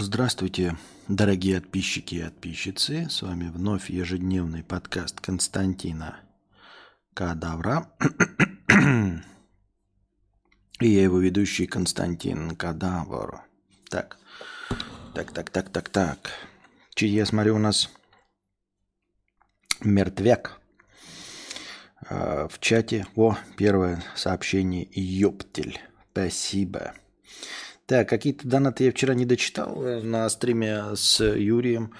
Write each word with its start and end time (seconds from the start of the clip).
Здравствуйте, 0.00 0.76
дорогие 1.08 1.60
подписчики 1.60 2.14
и 2.14 2.22
подписчицы. 2.22 3.08
С 3.10 3.22
вами 3.22 3.48
вновь 3.48 3.90
ежедневный 3.90 4.62
подкаст 4.62 5.20
Константина 5.20 6.20
Кадавра. 7.14 7.90
И 10.80 10.88
я 10.88 11.02
его 11.02 11.18
ведущий 11.18 11.66
Константин 11.66 12.54
Кадавр. 12.54 13.42
Так, 13.90 14.18
так, 15.16 15.32
так, 15.32 15.50
так, 15.50 15.68
так, 15.70 15.88
так. 15.88 16.30
Че 16.94 17.08
я 17.08 17.26
смотрю, 17.26 17.56
у 17.56 17.58
нас 17.58 17.90
мертвяк 19.80 20.60
а, 22.08 22.46
в 22.46 22.60
чате. 22.60 23.04
О, 23.16 23.36
первое 23.56 24.04
сообщение. 24.14 24.88
Ёптель. 24.92 25.80
Спасибо. 26.12 26.94
Так, 27.88 28.06
какие-то 28.06 28.46
донаты 28.46 28.84
я 28.84 28.90
вчера 28.92 29.14
не 29.14 29.24
дочитал 29.24 29.82
э, 29.82 30.02
на 30.02 30.28
стриме 30.28 30.94
с 30.94 31.24
Юрием. 31.24 31.94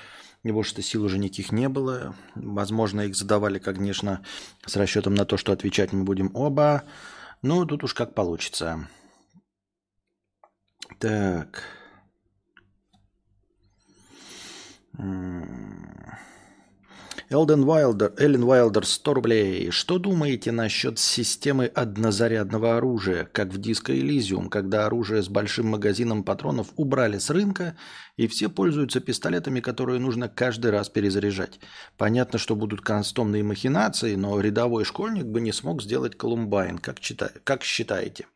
Его 0.44 0.62
что 0.62 0.82
сил 0.82 1.02
уже 1.02 1.16
никаких 1.16 1.50
не 1.50 1.66
было. 1.70 2.14
Возможно, 2.34 3.00
их 3.00 3.16
задавали, 3.16 3.58
конечно, 3.58 4.22
с 4.66 4.76
расчетом 4.76 5.14
на 5.14 5.24
то, 5.24 5.38
что 5.38 5.50
отвечать 5.50 5.94
мы 5.94 6.04
будем 6.04 6.30
оба. 6.34 6.84
Ну, 7.40 7.64
тут 7.64 7.84
уж 7.84 7.94
как 7.94 8.14
получится. 8.14 8.86
Так. 10.98 11.62
Элден 17.30 17.66
Вайлдер, 17.66 18.14
Эллен 18.16 18.46
Вайлдер, 18.46 18.86
100 18.86 19.14
рублей. 19.14 19.70
Что 19.70 19.98
думаете 19.98 20.50
насчет 20.50 20.98
системы 20.98 21.66
однозарядного 21.66 22.78
оружия, 22.78 23.28
как 23.30 23.52
в 23.52 23.60
Disco 23.60 23.94
Elysium, 23.94 24.48
когда 24.48 24.86
оружие 24.86 25.22
с 25.22 25.28
большим 25.28 25.66
магазином 25.66 26.24
патронов 26.24 26.68
убрали 26.76 27.18
с 27.18 27.28
рынка, 27.28 27.76
и 28.16 28.28
все 28.28 28.48
пользуются 28.48 29.00
пистолетами, 29.00 29.60
которые 29.60 30.00
нужно 30.00 30.30
каждый 30.30 30.70
раз 30.70 30.88
перезаряжать? 30.88 31.60
Понятно, 31.98 32.38
что 32.38 32.56
будут 32.56 32.80
кастомные 32.80 33.42
махинации, 33.42 34.14
но 34.14 34.40
рядовой 34.40 34.84
школьник 34.84 35.26
бы 35.26 35.42
не 35.42 35.52
смог 35.52 35.82
сделать 35.82 36.16
Колумбайн, 36.16 36.78
как, 36.78 36.98
чита... 36.98 37.30
как 37.44 37.62
считаете? 37.62 38.26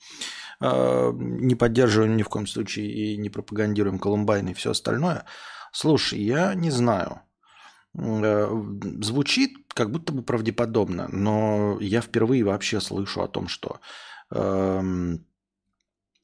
А, 0.60 1.12
не 1.12 1.54
поддерживаем 1.54 2.18
ни 2.18 2.22
в 2.22 2.28
коем 2.28 2.46
случае 2.46 2.92
и 2.92 3.16
не 3.16 3.30
пропагандируем 3.30 3.98
Колумбайн 3.98 4.48
и 4.48 4.54
все 4.54 4.72
остальное. 4.72 5.24
Слушай, 5.72 6.20
я 6.20 6.52
не 6.52 6.70
знаю. 6.70 7.22
Э, 7.98 8.48
звучит 9.02 9.52
как 9.74 9.90
будто 9.90 10.12
бы 10.12 10.22
правдеподобно, 10.22 11.08
но 11.08 11.78
я 11.80 12.00
впервые 12.00 12.44
вообще 12.44 12.80
слышу 12.80 13.22
о 13.22 13.28
том, 13.28 13.48
что 13.48 13.80
э, 14.30 15.16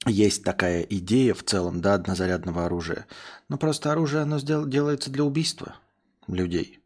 есть 0.07 0.45
такая 0.45 0.83
идея 0.83 1.35
в 1.35 1.43
целом, 1.43 1.81
да, 1.81 1.95
однозарядного 1.95 2.65
оружия. 2.65 3.07
Но 3.49 3.59
просто 3.59 3.93
оружие, 3.93 4.23
оно 4.23 4.39
сдел- 4.39 4.67
делается 4.67 5.11
для 5.11 5.25
убийства 5.25 5.77
людей. 6.27 6.81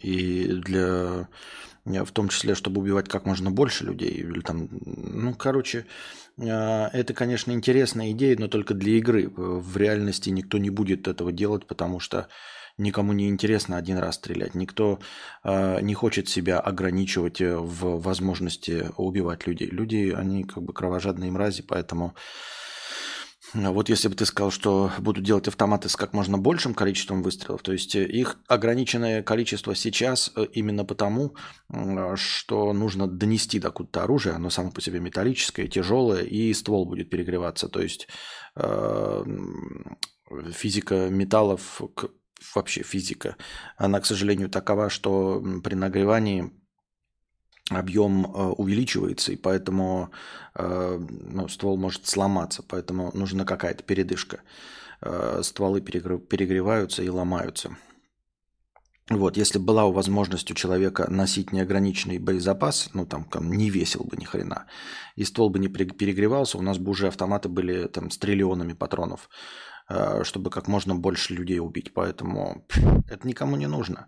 И 0.00 0.46
для, 0.46 1.28
э, 1.84 2.04
в 2.04 2.10
том 2.10 2.30
числе, 2.30 2.54
чтобы 2.54 2.80
убивать 2.80 3.08
как 3.08 3.26
можно 3.26 3.50
больше 3.52 3.84
людей. 3.84 4.10
Или 4.10 4.40
там, 4.40 4.68
ну, 4.70 5.34
короче, 5.34 5.86
э, 6.36 6.44
это, 6.46 7.14
конечно, 7.14 7.52
интересная 7.52 8.10
идея, 8.10 8.36
но 8.38 8.48
только 8.48 8.74
для 8.74 8.94
игры. 8.94 9.28
В 9.28 9.76
реальности 9.76 10.30
никто 10.30 10.58
не 10.58 10.70
будет 10.70 11.06
этого 11.06 11.30
делать, 11.30 11.66
потому 11.66 12.00
что 12.00 12.28
никому 12.80 13.12
не 13.12 13.28
интересно 13.28 13.76
один 13.76 13.98
раз 13.98 14.16
стрелять. 14.16 14.54
Никто 14.54 14.98
э, 15.44 15.80
не 15.80 15.94
хочет 15.94 16.28
себя 16.28 16.58
ограничивать 16.58 17.40
э, 17.40 17.56
в 17.56 18.00
возможности 18.00 18.90
убивать 18.96 19.46
людей. 19.46 19.68
Люди, 19.70 20.14
они 20.16 20.44
как 20.44 20.62
бы 20.62 20.72
кровожадные 20.72 21.30
мрази, 21.30 21.62
поэтому 21.62 22.14
вот 23.54 23.88
если 23.88 24.08
бы 24.08 24.14
ты 24.14 24.26
сказал, 24.26 24.50
что 24.50 24.92
будут 24.98 25.24
делать 25.24 25.48
автоматы 25.48 25.88
с 25.88 25.96
как 25.96 26.12
можно 26.12 26.38
большим 26.38 26.72
количеством 26.72 27.22
выстрелов, 27.22 27.62
то 27.62 27.72
есть 27.72 27.96
э, 27.96 28.04
их 28.04 28.38
ограниченное 28.46 29.22
количество 29.22 29.74
сейчас 29.74 30.32
э, 30.36 30.46
именно 30.52 30.84
потому, 30.84 31.34
что 32.14 32.72
нужно 32.72 33.08
донести 33.08 33.58
до 33.58 33.70
куда-то 33.70 34.04
оружие, 34.04 34.34
оно 34.34 34.50
само 34.50 34.70
по 34.70 34.80
себе 34.80 35.00
металлическое, 35.00 35.66
тяжелое, 35.66 36.22
и 36.22 36.52
ствол 36.54 36.86
будет 36.86 37.10
перегреваться. 37.10 37.68
То 37.68 37.80
есть 37.80 38.08
э, 38.56 39.24
физика 40.52 41.08
металлов 41.10 41.80
вообще 42.54 42.82
физика, 42.82 43.36
она, 43.76 44.00
к 44.00 44.06
сожалению, 44.06 44.48
такова, 44.48 44.90
что 44.90 45.42
при 45.62 45.74
нагревании 45.74 46.50
объем 47.70 48.26
э, 48.26 48.28
увеличивается, 48.56 49.32
и 49.32 49.36
поэтому 49.36 50.10
э, 50.54 50.98
ну, 50.98 51.48
ствол 51.48 51.76
может 51.76 52.06
сломаться, 52.06 52.62
поэтому 52.62 53.10
нужна 53.14 53.44
какая-то 53.44 53.82
передышка. 53.82 54.40
Э, 55.00 55.40
стволы 55.42 55.80
перегреваются 55.80 57.02
и 57.02 57.08
ломаются. 57.08 57.76
Вот, 59.08 59.36
если 59.36 59.58
была 59.58 59.86
у 59.86 59.92
возможность 59.92 60.52
у 60.52 60.54
человека 60.54 61.10
носить 61.10 61.52
неограниченный 61.52 62.18
боезапас, 62.18 62.90
ну 62.94 63.06
там 63.06 63.26
не 63.50 63.68
весил 63.68 64.04
бы 64.04 64.16
ни 64.16 64.24
хрена, 64.24 64.66
и 65.16 65.24
ствол 65.24 65.50
бы 65.50 65.58
не 65.58 65.66
перегревался, 65.66 66.58
у 66.58 66.62
нас 66.62 66.78
бы 66.78 66.92
уже 66.92 67.08
автоматы 67.08 67.48
были 67.48 67.88
там 67.88 68.10
с 68.10 68.18
триллионами 68.18 68.72
патронов. 68.72 69.28
Э, 69.90 70.22
чтобы 70.22 70.50
как 70.50 70.68
можно 70.68 70.94
больше 70.94 71.34
людей 71.34 71.58
убить. 71.58 71.92
Поэтому 71.92 72.64
это 73.10 73.26
никому 73.26 73.56
не 73.56 73.66
нужно. 73.66 74.06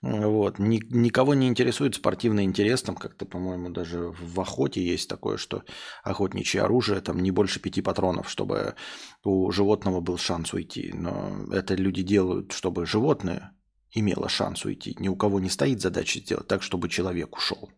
Вот. 0.00 0.58
никого 0.58 1.34
не 1.34 1.46
интересует 1.48 1.94
спортивный 1.94 2.44
интерес. 2.44 2.82
Там 2.82 2.96
как-то, 2.96 3.26
по-моему, 3.26 3.68
даже 3.68 4.14
в 4.18 4.40
охоте 4.40 4.82
есть 4.82 5.10
такое, 5.10 5.36
что 5.36 5.64
охотничье 6.02 6.62
оружие, 6.62 7.02
там 7.02 7.22
не 7.22 7.30
больше 7.30 7.60
пяти 7.60 7.82
патронов, 7.82 8.30
чтобы 8.30 8.74
у 9.22 9.52
животного 9.52 10.00
был 10.00 10.16
шанс 10.16 10.54
уйти. 10.54 10.92
Но 10.94 11.44
это 11.52 11.74
люди 11.74 12.02
делают, 12.02 12.52
чтобы 12.52 12.86
животное 12.86 13.52
имело 13.90 14.30
шанс 14.30 14.64
уйти. 14.64 14.96
Ни 14.98 15.08
у 15.08 15.16
кого 15.16 15.40
не 15.40 15.50
стоит 15.50 15.82
задача 15.82 16.20
сделать 16.20 16.48
так, 16.48 16.62
чтобы 16.62 16.88
человек 16.88 17.36
ушел. 17.36 17.70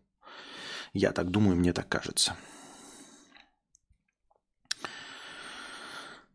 Я 0.93 1.11
так 1.11 1.29
думаю, 1.29 1.57
мне 1.57 1.73
так 1.73 1.89
кажется. 1.89 2.37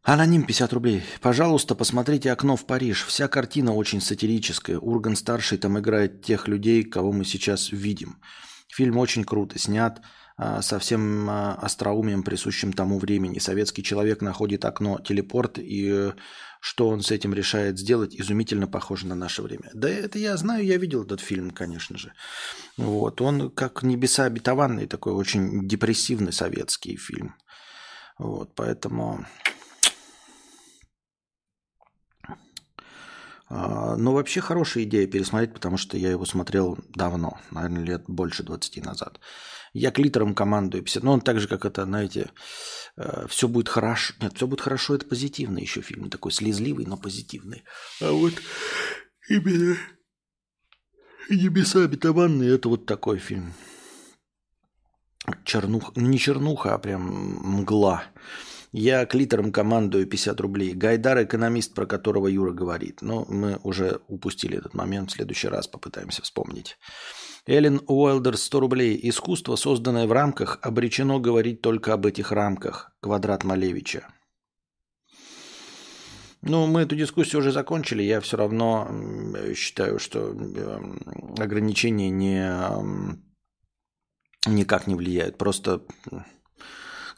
Аноним 0.02 0.44
50 0.44 0.72
рублей. 0.72 1.02
Пожалуйста, 1.20 1.74
посмотрите 1.74 2.32
«Окно 2.32 2.56
в 2.56 2.64
Париж». 2.64 3.04
Вся 3.04 3.28
картина 3.28 3.74
очень 3.74 4.00
сатирическая. 4.00 4.78
Урган-старший 4.78 5.58
там 5.58 5.78
играет 5.78 6.24
тех 6.24 6.48
людей, 6.48 6.84
кого 6.84 7.12
мы 7.12 7.26
сейчас 7.26 7.70
видим. 7.70 8.18
Фильм 8.68 8.96
очень 8.96 9.24
круто 9.24 9.58
снят, 9.58 10.00
а, 10.38 10.62
со 10.62 10.78
всем 10.78 11.28
а, 11.28 11.54
остроумием, 11.56 12.22
присущим 12.22 12.72
тому 12.72 12.98
времени. 12.98 13.38
Советский 13.40 13.82
человек 13.82 14.22
находит 14.22 14.64
окно, 14.64 14.98
телепорт, 14.98 15.58
и 15.58 15.90
э, 15.92 16.12
что 16.60 16.88
он 16.88 17.02
с 17.02 17.10
этим 17.10 17.34
решает 17.34 17.78
сделать, 17.78 18.14
изумительно 18.18 18.66
похоже 18.66 19.06
на 19.06 19.14
наше 19.14 19.42
время. 19.42 19.70
Да 19.74 19.90
это 19.90 20.18
я 20.18 20.34
знаю, 20.38 20.64
я 20.64 20.78
видел 20.78 21.02
этот 21.02 21.20
фильм, 21.20 21.50
конечно 21.50 21.98
же. 21.98 22.14
Вот. 22.78 23.20
Он 23.20 23.50
как 23.50 23.82
«Небеса 23.82 24.24
обетованные», 24.24 24.86
такой 24.86 25.12
очень 25.12 25.68
депрессивный 25.68 26.32
советский 26.32 26.96
фильм. 26.96 27.34
Вот, 28.16 28.54
поэтому 28.54 29.26
А, 33.50 33.96
ну, 33.96 34.12
вообще 34.12 34.40
хорошая 34.40 34.84
идея 34.84 35.08
пересмотреть, 35.08 35.52
потому 35.52 35.76
что 35.76 35.96
я 35.96 36.10
его 36.10 36.24
смотрел 36.24 36.78
давно, 36.94 37.40
наверное, 37.50 37.82
лет 37.82 38.04
больше 38.06 38.44
20 38.44 38.84
назад. 38.84 39.18
Я 39.72 39.90
клитором 39.90 40.34
командую 40.34 40.84
50. 40.84 41.02
Ну, 41.02 41.12
он 41.12 41.20
так 41.20 41.40
же, 41.40 41.48
как 41.48 41.64
это, 41.64 41.84
знаете, 41.84 42.30
э, 42.96 43.26
все 43.28 43.48
будет 43.48 43.68
хорошо. 43.68 44.14
Нет, 44.20 44.34
все 44.36 44.46
будет 44.46 44.60
хорошо, 44.60 44.94
это 44.94 45.04
позитивный 45.04 45.62
еще 45.62 45.80
фильм. 45.80 46.10
Такой 46.10 46.30
слезливый, 46.30 46.86
но 46.86 46.96
позитивный. 46.96 47.64
А 48.00 48.12
вот 48.12 48.34
именно 49.28 49.76
«Небеса 51.28 51.82
обетованные»– 51.84 52.54
это 52.54 52.68
вот 52.68 52.86
такой 52.86 53.18
фильм. 53.18 53.52
Чернуха, 55.44 55.92
ну, 55.96 56.06
не 56.08 56.18
чернуха, 56.18 56.74
а 56.74 56.78
прям 56.78 57.02
мгла. 57.60 58.04
Я 58.72 59.04
клитором 59.04 59.50
командую 59.50 60.06
50 60.06 60.40
рублей. 60.40 60.74
Гайдар– 60.74 61.22
экономист, 61.24 61.74
про 61.74 61.86
которого 61.86 62.28
Юра 62.28 62.52
говорит. 62.52 63.02
Но 63.02 63.26
мы 63.28 63.58
уже 63.64 64.00
упустили 64.06 64.56
этот 64.56 64.74
момент. 64.74 65.10
В 65.10 65.14
следующий 65.14 65.48
раз 65.48 65.66
попытаемся 65.66 66.22
вспомнить. 66.22 66.78
Эллен 67.46 67.80
Уайлдер 67.88 68.36
100 68.36 68.60
рублей. 68.60 69.00
Искусство, 69.02 69.56
созданное 69.56 70.06
в 70.06 70.12
рамках, 70.12 70.60
обречено 70.62 71.18
говорить 71.18 71.62
только 71.62 71.94
об 71.94 72.06
этих 72.06 72.30
рамках. 72.30 72.92
Квадрат 73.00 73.42
Малевича. 73.42 74.06
Ну, 76.42 76.66
мы 76.66 76.82
эту 76.82 76.96
дискуссию 76.96 77.40
уже 77.40 77.50
закончили. 77.50 78.02
Я 78.02 78.20
все 78.20 78.36
равно 78.36 78.88
считаю, 79.54 79.98
что 79.98 80.30
эм, 80.30 81.34
ограничения 81.38 82.08
не, 82.08 82.50
никак 84.46 84.86
не 84.86 84.94
влияют. 84.94 85.36
Просто 85.36 85.82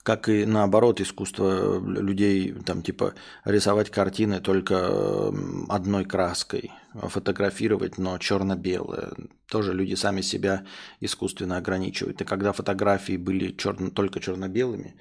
как 0.03 0.29
и 0.29 0.45
наоборот 0.45 1.01
искусство 1.01 1.79
людей, 1.79 2.53
там 2.67 2.83
типа 2.83 3.15
рисовать 3.45 3.91
картины 3.91 4.41
только 4.41 5.33
одной 5.69 6.05
краской, 6.05 6.73
фотографировать, 6.93 7.99
но 7.99 8.19
черно-белое. 8.19 9.13
Тоже 9.49 9.73
люди 9.73 9.95
сами 9.95 10.21
себя 10.21 10.67
искусственно 11.01 11.57
ограничивают. 11.57 12.21
И 12.21 12.25
когда 12.25 12.53
фотографии 12.53 13.17
были 13.17 13.53
черно, 13.53 13.91
только 13.91 14.19
черно-белыми, 14.19 14.97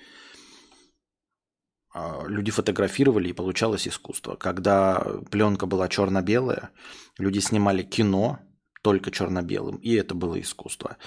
а, 1.93 2.23
люди 2.27 2.51
фотографировали 2.51 3.29
и 3.29 3.33
получалось 3.33 3.87
искусство. 3.87 4.35
Когда 4.35 5.03
пленка 5.31 5.65
была 5.65 5.87
черно-белая, 5.89 6.69
люди 7.17 7.39
снимали 7.39 7.81
кино 7.81 8.39
только 8.81 9.11
черно-белым, 9.11 9.77
и 9.77 9.93
это 9.93 10.15
было 10.15 10.39
искусство. 10.39 10.97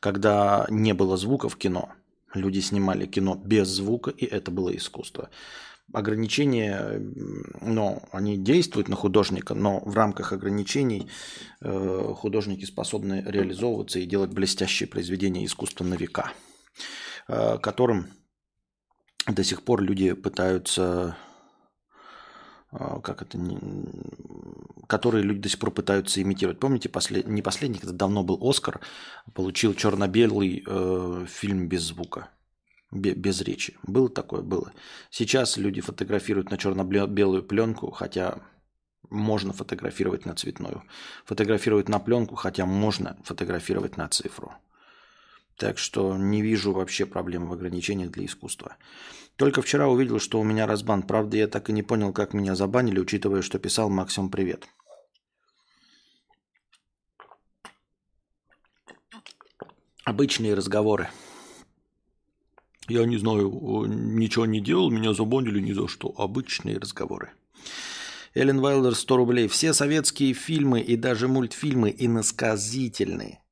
Когда 0.00 0.66
не 0.68 0.92
было 0.92 1.16
звука 1.16 1.48
в 1.48 1.56
кино, 1.56 1.92
люди 2.34 2.60
снимали 2.60 3.06
кино 3.06 3.34
без 3.34 3.68
звука, 3.68 4.10
и 4.10 4.24
это 4.24 4.50
было 4.50 4.74
искусство. 4.74 5.30
Ограничения, 5.92 7.00
ну, 7.60 8.02
они 8.10 8.38
действуют 8.38 8.88
на 8.88 8.96
художника, 8.96 9.54
но 9.54 9.80
в 9.80 9.94
рамках 9.94 10.32
ограничений 10.32 11.08
э, 11.60 12.12
художники 12.16 12.64
способны 12.64 13.22
реализовываться 13.26 13.98
и 13.98 14.06
делать 14.06 14.30
блестящие 14.30 14.88
произведения 14.88 15.44
искусства 15.44 15.84
на 15.84 15.94
века, 15.94 16.32
э, 17.28 17.58
которым 17.58 18.08
до 19.26 19.44
сих 19.44 19.62
пор 19.62 19.82
люди 19.82 20.12
пытаются, 20.14 21.16
как 23.02 23.22
это, 23.22 23.38
которые 24.86 25.22
люди 25.22 25.40
до 25.40 25.48
сих 25.48 25.58
пор 25.58 25.70
пытаются 25.70 26.20
имитировать. 26.20 26.58
Помните, 26.58 26.88
послед, 26.88 27.26
не 27.28 27.42
последний, 27.42 27.78
это 27.78 27.92
давно 27.92 28.22
был 28.24 28.38
Оскар, 28.42 28.80
получил 29.32 29.74
черно-белый 29.74 30.64
э, 30.66 31.26
фильм 31.28 31.68
без 31.68 31.82
звука, 31.82 32.28
без 32.90 33.40
речи. 33.42 33.76
Было 33.84 34.08
такое? 34.08 34.42
Было. 34.42 34.72
Сейчас 35.10 35.56
люди 35.56 35.80
фотографируют 35.80 36.50
на 36.50 36.58
черно-белую 36.58 37.42
пленку, 37.42 37.90
хотя 37.90 38.38
можно 39.10 39.52
фотографировать 39.52 40.26
на 40.26 40.34
цветную. 40.34 40.82
Фотографировать 41.24 41.88
на 41.88 41.98
пленку, 41.98 42.34
хотя 42.34 42.66
можно 42.66 43.16
фотографировать 43.22 43.96
на 43.96 44.08
цифру. 44.08 44.52
Так 45.56 45.78
что 45.78 46.16
не 46.16 46.42
вижу 46.42 46.72
вообще 46.72 47.06
проблем 47.06 47.46
в 47.46 47.52
ограничениях 47.52 48.10
для 48.10 48.26
искусства. 48.26 48.76
Только 49.36 49.62
вчера 49.62 49.88
увидел, 49.88 50.18
что 50.18 50.40
у 50.40 50.44
меня 50.44 50.66
разбан. 50.66 51.02
Правда, 51.02 51.36
я 51.36 51.48
так 51.48 51.68
и 51.70 51.72
не 51.72 51.82
понял, 51.82 52.12
как 52.12 52.34
меня 52.34 52.54
забанили, 52.54 53.00
учитывая, 53.00 53.42
что 53.42 53.58
писал 53.58 53.90
максимум 53.90 54.30
привет. 54.30 54.66
Обычные 60.04 60.54
разговоры. 60.54 61.08
Я 62.88 63.06
не 63.06 63.16
знаю, 63.16 63.86
ничего 63.86 64.44
не 64.44 64.60
делал, 64.60 64.90
меня 64.90 65.14
забанили 65.14 65.60
ни 65.60 65.72
за 65.72 65.88
что. 65.88 66.14
Обычные 66.18 66.78
разговоры. 66.78 67.32
Эллен 68.34 68.60
Вайлдер 68.60 68.94
100 68.94 69.16
рублей. 69.16 69.48
Все 69.48 69.72
советские 69.72 70.34
фильмы 70.34 70.80
и 70.80 70.96
даже 70.96 71.26
мультфильмы 71.26 71.94
иносказательные. 71.96 73.42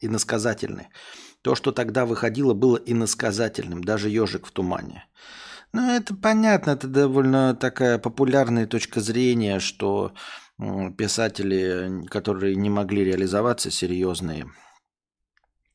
Иносказательные. 0.00 0.90
То, 1.46 1.54
что 1.54 1.70
тогда 1.70 2.06
выходило, 2.06 2.54
было 2.54 2.76
иносказательным, 2.76 3.84
даже 3.84 4.10
ежик 4.10 4.46
в 4.46 4.50
тумане. 4.50 5.06
Ну, 5.72 5.88
это 5.92 6.12
понятно, 6.12 6.72
это 6.72 6.88
довольно 6.88 7.54
такая 7.54 7.98
популярная 7.98 8.66
точка 8.66 9.00
зрения, 9.00 9.60
что 9.60 10.12
писатели, 10.98 12.04
которые 12.08 12.56
не 12.56 12.68
могли 12.68 13.04
реализоваться, 13.04 13.70
серьезные, 13.70 14.50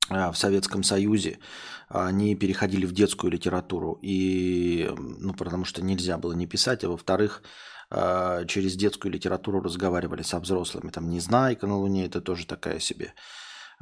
а, 0.10 0.34
в 0.34 0.38
Советском 0.38 0.84
Союзе, 0.84 1.40
они 1.88 2.36
переходили 2.36 2.86
в 2.86 2.92
детскую 2.92 3.32
литературу. 3.32 3.98
И, 4.02 4.94
ну, 4.98 5.34
потому 5.34 5.64
что 5.64 5.82
нельзя 5.82 6.18
было 6.18 6.34
не 6.34 6.48
писать, 6.48 6.84
а 6.84 6.90
во-вторых, 6.90 7.44
а, 7.90 8.44
через 8.44 8.76
детскую 8.76 9.14
литературу 9.14 9.62
разговаривали 9.62 10.22
со 10.22 10.38
взрослыми. 10.42 10.90
Там 10.90 11.10
«Незнайка 11.10 11.66
на 11.66 11.78
Луне»– 11.78 12.06
это 12.08 12.20
тоже 12.20 12.46
такая 12.46 12.80
себе 12.80 13.14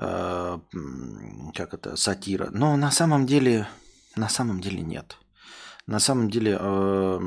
Э, 0.01 0.59
как 1.55 1.73
это, 1.73 1.97
сатира. 1.97 2.49
Но 2.53 2.77
на 2.77 2.89
самом 2.89 3.25
деле, 3.25 3.67
на 4.15 4.29
самом 4.29 4.61
деле 4.61 4.81
нет. 4.81 5.17
На 5.87 5.99
самом 5.99 6.29
деле 6.29 6.57
э, 6.57 7.19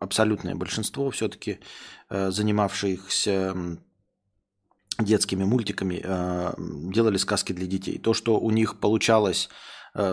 абсолютное 0.00 0.54
большинство 0.54 1.10
все-таки 1.10 1.58
э, 2.10 2.30
занимавшихся 2.30 3.78
детскими 4.98 5.44
мультиками 5.44 6.02
делали 6.92 7.18
сказки 7.18 7.52
для 7.52 7.66
детей. 7.66 7.98
То, 7.98 8.14
что 8.14 8.40
у 8.40 8.50
них 8.50 8.80
получалось 8.80 9.50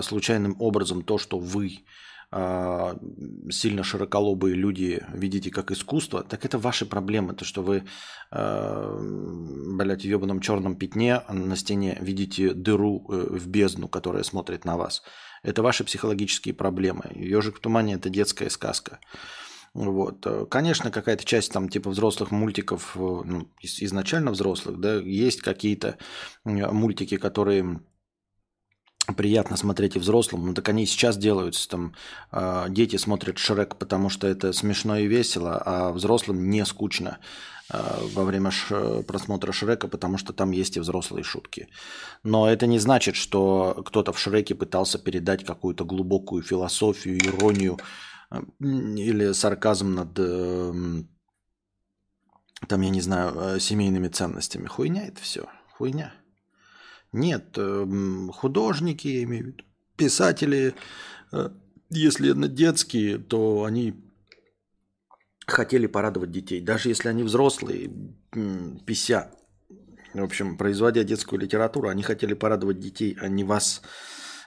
случайным 0.02 0.58
образом, 0.60 1.04
то, 1.04 1.18
что 1.18 1.40
вы 1.40 1.86
сильно 2.34 3.84
широколобые 3.84 4.56
люди 4.56 5.06
видите 5.14 5.52
как 5.52 5.72
искусство, 5.72 6.24
так 6.24 6.46
это 6.46 6.58
ваши 6.58 6.86
проблемы. 6.86 7.34
То, 7.34 7.46
что 7.46 7.62
вы, 7.62 7.84
э, 8.32 9.00
блядь, 9.78 10.02
в 10.02 10.06
ебаном 10.06 10.40
черном 10.40 10.76
пятне 10.76 11.22
на 11.30 11.56
стене 11.56 11.98
видите 12.02 12.54
дыру 12.54 13.06
э, 13.08 13.28
в 13.30 13.48
бездну, 13.48 13.88
которая 13.88 14.24
смотрит 14.24 14.66
на 14.66 14.78
вас. 14.78 15.04
Это 15.44 15.62
ваши 15.62 15.84
психологические 15.84 16.56
проблемы. 16.56 17.04
Ежик 17.14 17.58
в 17.58 17.60
тумане– 17.60 17.94
это 17.96 18.10
детская 18.10 18.50
сказка. 18.50 19.00
Вот. 19.76 20.26
Конечно, 20.50 20.92
какая-то 20.92 21.26
часть 21.26 21.52
там 21.52 21.70
типа 21.70 21.90
взрослых 21.90 22.32
мультиков, 22.32 22.96
ну, 22.96 23.48
изначально 23.62 24.32
взрослых, 24.32 24.80
да, 24.80 24.96
есть 24.96 25.42
какие-то 25.42 25.98
мультики, 26.46 27.18
которые 27.18 27.80
приятно 29.18 29.58
смотреть 29.58 29.96
и 29.96 30.00
взрослым. 30.00 30.46
Ну 30.46 30.54
так 30.54 30.70
они 30.70 30.86
сейчас 30.86 31.18
делаются. 31.18 31.68
Там 31.70 31.94
э, 32.32 32.66
дети 32.70 32.96
смотрят 32.96 33.38
Шрек, 33.38 33.76
потому 33.76 34.10
что 34.10 34.28
это 34.28 34.54
смешно 34.54 34.98
и 34.98 35.08
весело, 35.08 35.62
а 35.66 35.92
взрослым 35.92 36.50
не 36.50 36.66
скучно 36.66 37.18
э, 37.70 37.78
во 38.14 38.24
время 38.24 38.52
ш- 38.52 39.04
просмотра 39.04 39.52
Шрека, 39.52 39.88
потому 39.88 40.18
что 40.18 40.32
там 40.32 40.52
есть 40.52 40.78
и 40.78 40.80
взрослые 40.80 41.24
шутки. 41.24 41.68
Но 42.24 42.50
это 42.50 42.66
не 42.66 42.80
значит, 42.80 43.16
что 43.16 43.84
кто-то 43.86 44.14
в 44.14 44.20
Шреке 44.20 44.56
пытался 44.56 45.00
передать 45.00 45.44
какую-то 45.44 45.84
глубокую 45.84 46.42
философию, 46.42 47.18
иронию 47.18 47.78
э, 48.32 48.42
или 48.62 49.34
сарказм 49.34 49.96
над, 49.96 50.18
э, 50.18 50.74
там, 52.70 52.82
я 52.82 52.90
не 52.90 53.02
знаю, 53.02 53.34
э, 53.36 53.60
семейными 53.60 54.08
ценностями. 54.08 54.68
Хуйня 54.68 55.08
это 55.08 55.22
все. 55.22 55.46
Хуйня. 55.78 56.14
Нет, 57.14 57.58
эм, 57.58 58.32
художники, 58.34 59.08
я 59.08 59.26
писатели, 59.96 60.74
э, 61.32 61.50
если 61.92 62.34
детские, 62.48 63.20
то 63.20 63.64
они 63.66 63.94
хотели 65.46 65.86
порадовать 65.88 66.32
детей. 66.32 66.60
Даже 66.60 66.90
если 66.90 67.10
они 67.10 67.24
взрослые, 67.24 67.92
пися, 68.86 69.32
в 70.14 70.24
общем, 70.24 70.58
производя 70.58 71.04
детскую 71.04 71.40
литературу, 71.40 71.90
они 71.90 72.02
хотели 72.02 72.34
порадовать 72.34 72.80
детей, 72.80 73.16
а 73.22 73.28
не 73.28 73.44
вас, 73.44 73.84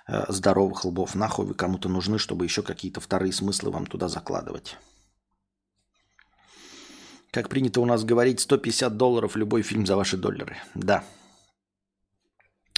э, 0.09 0.25
здоровых 0.29 0.85
лбов. 0.85 1.15
Нахуй 1.15 1.47
вы 1.47 1.55
кому-то 1.55 1.89
нужны, 1.89 2.19
чтобы 2.19 2.45
еще 2.45 2.63
какие-то 2.63 3.01
вторые 3.01 3.33
смыслы 3.33 3.71
вам 3.71 3.87
туда 3.87 4.09
закладывать. 4.09 4.77
Как 7.31 7.49
принято 7.49 7.81
у 7.81 7.85
нас 7.85 8.05
говорить, 8.05 8.41
150 8.41 8.97
долларов 8.97 9.37
любой 9.37 9.63
фильм 9.63 9.87
за 9.87 9.97
ваши 9.97 10.17
доллары. 10.17 10.57
Да. 10.75 11.05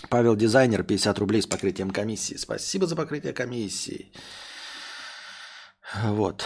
Павел 0.09 0.37
Дизайнер, 0.37 0.83
50 0.83 1.19
рублей 1.19 1.43
с 1.43 1.47
покрытием 1.47 1.91
комиссии. 1.91 2.37
Спасибо 2.37 2.87
за 2.87 2.97
покрытие 2.97 3.33
комиссии. 3.33 4.13
Вот. 6.05 6.45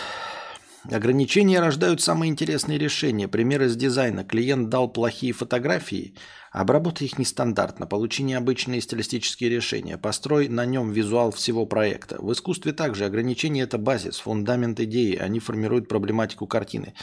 Ограничения 0.91 1.61
рождают 1.61 2.01
самые 2.01 2.31
интересные 2.31 2.77
решения. 2.77 3.29
Пример 3.29 3.63
из 3.63 3.77
дизайна. 3.77 4.25
Клиент 4.25 4.69
дал 4.69 4.89
плохие 4.89 5.33
фотографии, 5.33 6.17
обработай 6.51 7.07
их 7.07 7.19
нестандартно, 7.19 7.87
получи 7.87 8.25
необычные 8.25 8.81
стилистические 8.81 9.49
решения, 9.49 9.97
построй 9.97 10.49
на 10.49 10.67
нем 10.67 10.91
визуал 10.91 11.31
всего 11.31 11.67
проекта. 11.67 12.17
В 12.21 12.33
искусстве 12.33 12.73
также 12.73 13.05
ограничения– 13.05 13.63
это 13.63 13.79
базис, 13.79 14.19
фундамент 14.19 14.81
идеи, 14.81 15.15
они 15.15 15.39
формируют 15.39 15.89
проблематику 15.89 16.49
картины. 16.49 16.95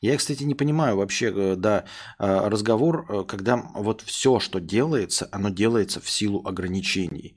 Я, 0.00 0.16
кстати, 0.16 0.42
не 0.42 0.54
понимаю 0.54 0.96
вообще, 0.96 1.32
э, 1.34 1.54
да, 1.56 1.84
э, 2.18 2.48
разговор, 2.48 3.06
э, 3.08 3.24
когда 3.24 3.70
вот 3.74 4.02
все, 4.02 4.40
что 4.40 4.58
делается, 4.58 5.28
оно 5.30 5.48
делается 5.48 6.00
в 6.00 6.10
силу 6.10 6.42
ограничений. 6.44 7.36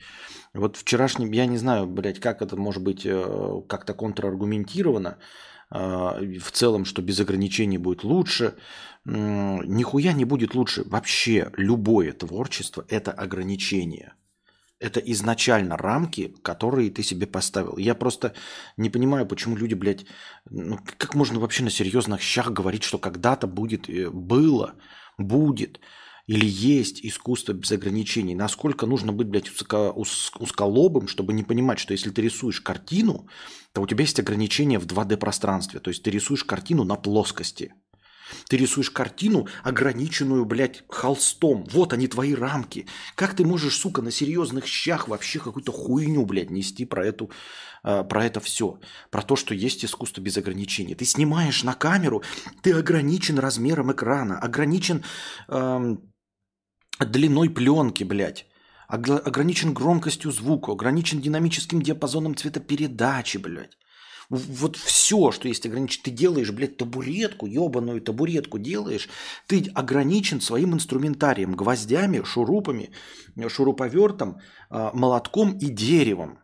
Вот 0.54 0.78
вчерашний, 0.78 1.32
я 1.36 1.46
не 1.46 1.58
знаю, 1.58 1.86
блядь, 1.86 2.20
как 2.20 2.42
это 2.42 2.58
может 2.58 2.84
быть 2.84 3.08
как-то 3.70 3.94
контраргументировано, 3.94 5.18
в 5.72 6.52
целом, 6.52 6.86
что 6.86 7.02
без 7.02 7.20
ограничений 7.20 7.78
будет 7.78 8.04
лучше. 8.04 8.56
Нихуя 9.06 10.14
не 10.14 10.26
будет 10.26 10.54
лучше. 10.54 10.84
Вообще 10.86 11.52
любое 11.56 12.12
творчество– 12.12 12.86
это 12.90 13.12
ограничение– 13.12 14.14
это 14.82 15.00
изначально 15.00 15.78
рамки, 15.78 16.36
которые 16.42 16.90
ты 16.90 17.04
себе 17.04 17.28
поставил. 17.28 17.78
Я 17.78 17.94
просто 17.94 18.34
не 18.78 18.90
понимаю, 18.90 19.28
почему 19.28 19.56
люди, 19.56 19.76
блядь, 19.76 20.06
ну, 20.50 20.80
как 20.98 21.14
можно 21.14 21.40
вообще 21.40 21.64
на 21.64 21.70
серьезных 21.70 22.20
щах 22.22 22.52
говорить, 22.52 22.84
что 22.84 22.98
когда-то 22.98 23.46
будет, 23.46 23.88
э, 23.90 24.10
было, 24.10 24.74
будет 25.20 25.80
или 26.32 26.46
есть 26.46 27.06
искусство 27.06 27.52
без 27.52 27.74
ограничений. 27.74 28.36
Насколько 28.36 28.86
нужно 28.86 29.12
быть, 29.12 29.28
блядь, 29.28 29.52
узко, 29.52 29.92
уз, 29.92 30.32
узколобым, 30.40 31.10
чтобы 31.10 31.34
не 31.34 31.44
понимать, 31.44 31.78
что 31.78 31.92
если 31.92 32.10
ты 32.10 32.22
рисуешь 32.22 32.62
картину, 32.62 33.28
то 33.74 33.82
у 33.82 33.88
тебя 33.88 34.04
есть 34.04 34.18
ограничения 34.18 34.80
в 34.80 34.86
2D 34.86 35.18
пространстве. 35.18 35.82
То 35.82 35.90
есть 35.90 36.04
ты 36.04 36.10
рисуешь 36.10 36.46
картину 36.46 36.86
на 36.86 36.96
плоскости. 36.96 37.74
Ты 38.48 38.56
рисуешь 38.56 38.92
картину, 38.92 39.48
ограниченную, 39.62 40.46
блядь, 40.46 40.84
холстом. 40.88 41.66
Вот 41.70 41.92
они, 41.92 42.08
твои 42.08 42.34
рамки. 42.34 42.88
Как 43.16 43.36
ты 43.36 43.44
можешь, 43.46 43.76
сука, 43.76 44.02
на 44.02 44.10
серьезных 44.10 44.66
щах 44.68 45.10
вообще 45.10 45.40
какую-то 45.40 45.74
хуйню, 45.74 46.26
блядь, 46.26 46.50
нести 46.50 46.86
про, 46.86 47.06
эту, 47.06 47.30
э, 47.84 48.06
про 48.06 48.26
это 48.26 48.40
все? 48.40 48.80
Про 49.10 49.22
то, 49.22 49.36
что 49.36 49.54
есть 49.54 49.84
искусство 49.84 50.22
без 50.22 50.38
ограничений. 50.38 50.96
Ты 50.96 51.04
снимаешь 51.04 51.66
на 51.66 51.74
камеру, 51.74 52.24
ты 52.62 52.72
ограничен 52.72 53.38
размером 53.38 53.92
экрана, 53.92 54.40
ограничен 54.40 55.04
э, 55.50 55.96
длиной 57.06 57.50
пленки, 57.50 58.04
блядь 58.04 58.46
ограничен 58.92 59.74
громкостью 59.74 60.32
звука, 60.32 60.74
ограничен 60.74 61.22
динамическим 61.22 61.82
диапазоном 61.82 62.36
цветопередачи, 62.36 63.38
блядь. 63.38 63.78
Вот 64.30 64.78
все, 64.78 65.32
что 65.32 65.48
есть 65.50 65.66
ограничено. 65.66 66.04
Ты 66.06 66.12
делаешь, 66.12 66.52
блядь, 66.52 66.78
табуретку, 66.78 67.48
ебаную 67.48 68.02
табуретку 68.02 68.60
делаешь, 68.60 69.10
ты 69.48 69.70
ограничен 69.76 70.40
своим 70.40 70.74
инструментарием, 70.74 71.54
гвоздями, 71.54 72.24
шурупами, 72.24 72.92
шуруповертом, 73.48 74.40
а, 74.70 74.92
молотком 74.94 75.58
и 75.58 75.70
деревом. 75.70 76.40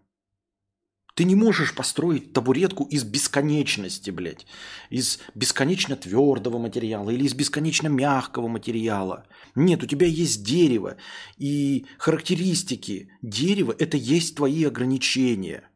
Ты 1.18 1.24
не 1.24 1.34
можешь 1.34 1.74
построить 1.74 2.32
табуретку 2.32 2.84
из 2.84 3.04
бесконечности, 3.04 4.12
блядь, 4.12 4.46
из 4.92 5.18
бесконечно 5.34 5.96
твердого 5.96 6.60
материала 6.60 7.10
или 7.10 7.26
из 7.26 7.34
бесконечно 7.34 7.88
мягкого 7.88 8.48
материала. 8.48 9.26
Нет, 9.56 9.82
у 9.82 9.88
тебя 9.88 10.06
есть 10.06 10.44
дерево, 10.44 10.98
и 11.40 11.88
характеристики 11.98 13.10
дерева– 13.24 13.76
это 13.80 13.98
есть 13.98 14.36
твои 14.36 14.64
ограничения– 14.64 15.64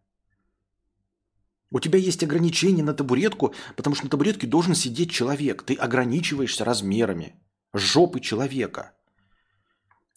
у 1.73 1.79
тебя 1.79 1.97
есть 1.97 2.21
ограничения 2.21 2.83
на 2.83 2.93
табуретку, 2.93 3.55
потому 3.77 3.95
что 3.95 4.05
на 4.05 4.11
табуретке 4.11 4.45
должен 4.45 4.75
сидеть 4.75 5.09
человек. 5.09 5.63
Ты 5.63 5.73
ограничиваешься 5.75 6.65
размерами 6.65 7.33
жопы 7.73 8.19
человека 8.19 8.91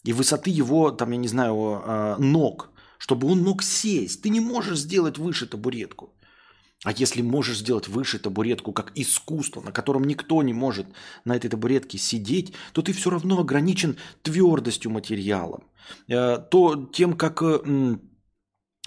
и 0.03 0.11
высоты 0.11 0.49
его, 0.49 0.91
там, 0.91 1.11
я 1.11 1.17
не 1.17 1.29
знаю, 1.29 1.81
э, 1.83 2.15
ног, 2.19 2.71
чтобы 2.97 3.27
он 3.27 3.41
мог 3.41 3.63
сесть. 3.63 4.21
Ты 4.21 4.29
не 4.29 4.39
можешь 4.39 4.79
сделать 4.79 5.17
выше 5.17 5.45
табуретку. 5.45 6.13
А 6.83 6.91
если 6.91 7.21
можешь 7.21 7.59
сделать 7.59 7.87
выше 7.87 8.19
табуретку 8.19 8.71
как 8.71 8.91
искусство, 8.95 9.61
на 9.61 9.71
котором 9.71 10.03
никто 10.03 10.43
не 10.43 10.53
может 10.53 10.85
на 11.23 11.35
этой 11.35 11.49
табуретке 11.49 11.97
сидеть, 11.97 12.53
то 12.73 12.81
ты 12.81 12.93
все 12.93 13.09
равно 13.09 13.39
ограничен 13.39 13.97
твердостью 14.21 14.91
материала, 14.91 15.63
э, 16.07 16.37
то 16.37 16.89
тем, 16.93 17.13
как 17.13 17.41
э, 17.41 17.97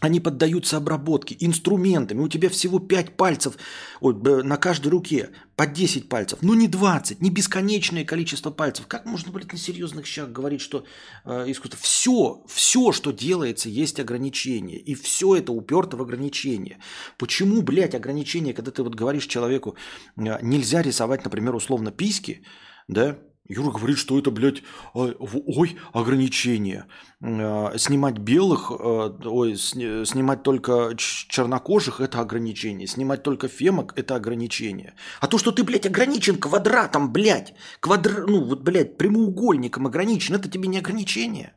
они 0.01 0.21
поддаются 0.21 0.77
обработке 0.77 1.37
инструментами. 1.41 2.21
У 2.21 2.29
тебя 2.29 2.49
всего 2.49 2.79
5 2.79 3.17
пальцев 3.17 3.57
ой, 4.01 4.15
на 4.45 4.57
каждой 4.57 4.89
руке, 4.89 5.31
по 5.57 5.67
10 5.67 6.09
пальцев. 6.09 6.39
Ну 6.43 6.55
не 6.55 6.69
20, 6.69 7.21
не 7.21 7.31
бесконечное 7.31 8.05
количество 8.05 8.51
пальцев. 8.51 8.87
Как 8.87 9.07
можно, 9.07 9.33
блядь, 9.33 9.53
на 9.53 9.59
серьезных 9.59 10.07
щах 10.07 10.31
говорить, 10.31 10.61
что 10.61 10.85
э, 11.25 11.51
искусство? 11.51 11.79
Все, 11.83 12.45
все, 12.47 12.93
что 12.93 13.13
делается, 13.13 13.69
есть 13.69 13.99
ограничения. 13.99 14.79
И 14.79 14.95
все 14.95 15.35
это 15.35 15.53
уперто 15.53 15.97
в 15.97 16.03
ограничения. 16.03 16.79
Почему, 17.19 17.63
блядь, 17.63 17.95
ограничения, 17.95 18.55
когда 18.55 18.71
ты 18.71 18.83
вот 18.83 18.95
говоришь 18.95 19.27
человеку, 19.27 19.77
э, 20.17 20.39
нельзя 20.43 20.83
рисовать, 20.83 21.25
например, 21.25 21.57
условно 21.57 21.91
письки, 21.91 22.43
да, 22.87 23.19
Юра 23.49 23.71
говорит, 23.71 23.97
что 23.97 24.19
это, 24.19 24.31
блядь, 24.31 24.63
ой, 24.93 25.79
ограничение. 25.95 26.85
А, 27.23 27.73
снимать 27.79 28.19
белых, 28.19 28.71
а, 28.71 29.19
ой, 29.25 29.57
снимать 29.57 30.43
только 30.43 30.93
чернокожих– 30.97 32.01
это 32.03 32.21
ограничение. 32.21 32.87
Снимать 32.87 33.23
только 33.23 33.49
фемок– 33.49 33.95
это 33.97 34.17
ограничение. 34.17 34.95
А 35.21 35.27
то, 35.29 35.39
что 35.39 35.51
ты, 35.51 35.65
блядь, 35.65 35.87
ограничен 35.87 36.37
квадратом, 36.37 37.11
блядь, 37.11 37.55
квадр... 37.81 38.27
ну, 38.27 38.45
вот, 38.45 38.63
блядь, 38.63 38.99
прямоугольником 38.99 39.87
ограничен, 39.87 40.35
это 40.35 40.51
тебе 40.51 40.69
не 40.69 40.79
ограничение. 40.79 41.55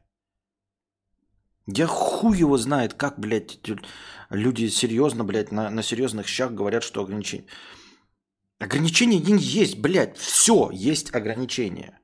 Я 1.68 1.88
хуй 1.88 2.38
его 2.38 2.58
знает, 2.58 2.94
как, 2.94 3.20
блядь, 3.20 3.60
люди 4.30 4.70
серьезно, 4.70 5.26
блядь, 5.26 5.52
на, 5.52 5.70
на 5.70 5.84
серьезных 5.84 6.28
щах 6.28 6.54
говорят, 6.54 6.84
что 6.84 7.02
ограничение. 7.02 7.48
Ограничения 8.62 9.18
есть, 9.18 9.80
блядь, 9.80 10.16
все 10.18 10.70
есть 10.72 11.16
ограничения. 11.16 12.00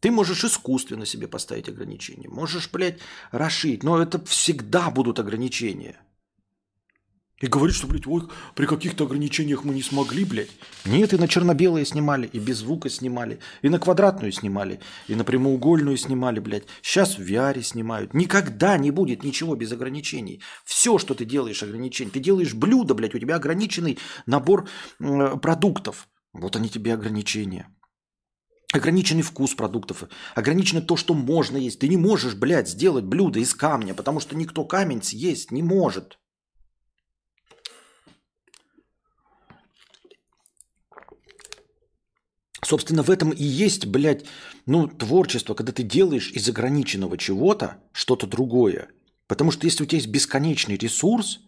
Ты 0.00 0.10
можешь 0.10 0.42
искусственно 0.42 1.04
себе 1.04 1.28
поставить 1.28 1.68
ограничения, 1.68 2.30
можешь, 2.30 2.70
блядь, 2.70 2.98
расширить, 3.30 3.82
но 3.82 4.00
это 4.00 4.24
всегда 4.24 4.90
будут 4.90 5.18
ограничения. 5.18 6.00
И 7.38 7.48
говорит, 7.48 7.76
что, 7.76 7.86
блядь, 7.86 8.06
ой, 8.06 8.22
при 8.54 8.64
каких-то 8.64 9.04
ограничениях 9.04 9.62
мы 9.62 9.74
не 9.74 9.82
смогли, 9.82 10.24
блядь. 10.24 10.48
Нет, 10.86 11.12
и 11.12 11.18
на 11.18 11.28
черно-белые 11.28 11.84
снимали, 11.84 12.26
и 12.26 12.38
без 12.38 12.58
звука 12.58 12.88
снимали, 12.88 13.40
и 13.60 13.68
на 13.68 13.78
квадратную 13.78 14.32
снимали, 14.32 14.80
и 15.06 15.14
на 15.14 15.22
прямоугольную 15.22 15.98
снимали, 15.98 16.40
блядь. 16.40 16.64
Сейчас 16.80 17.18
в 17.18 17.20
VR 17.20 17.60
снимают. 17.62 18.14
Никогда 18.14 18.78
не 18.78 18.90
будет 18.90 19.22
ничего 19.22 19.54
без 19.54 19.70
ограничений. 19.70 20.40
Все, 20.64 20.96
что 20.96 21.14
ты 21.14 21.26
делаешь, 21.26 21.62
ограничения. 21.62 22.10
Ты 22.10 22.20
делаешь 22.20 22.54
блюдо, 22.54 22.94
блядь, 22.94 23.14
у 23.14 23.18
тебя 23.18 23.36
ограниченный 23.36 23.98
набор 24.24 24.66
э, 24.98 25.36
продуктов. 25.36 26.08
Вот 26.32 26.56
они 26.56 26.70
тебе 26.70 26.94
ограничения. 26.94 27.68
Ограниченный 28.72 29.22
вкус 29.22 29.54
продуктов, 29.54 30.04
ограничено 30.34 30.80
то, 30.80 30.96
что 30.96 31.12
можно 31.12 31.58
есть. 31.58 31.80
Ты 31.80 31.88
не 31.88 31.98
можешь, 31.98 32.34
блядь, 32.34 32.68
сделать 32.68 33.04
блюдо 33.04 33.40
из 33.40 33.54
камня, 33.54 33.92
потому 33.92 34.20
что 34.20 34.34
никто 34.36 34.64
камень 34.64 35.02
съесть 35.02 35.50
не 35.50 35.62
может. 35.62 36.18
Собственно, 42.66 43.04
в 43.04 43.10
этом 43.10 43.30
и 43.30 43.44
есть, 43.44 43.86
блядь, 43.86 44.24
ну, 44.66 44.88
творчество, 44.88 45.54
когда 45.54 45.70
ты 45.70 45.84
делаешь 45.84 46.32
из 46.32 46.48
ограниченного 46.48 47.16
чего-то 47.16 47.76
что-то 47.92 48.26
другое. 48.26 48.88
Потому 49.28 49.52
что 49.52 49.66
если 49.66 49.84
у 49.84 49.86
тебя 49.86 49.98
есть 49.98 50.10
бесконечный 50.10 50.76
ресурс, 50.76 51.42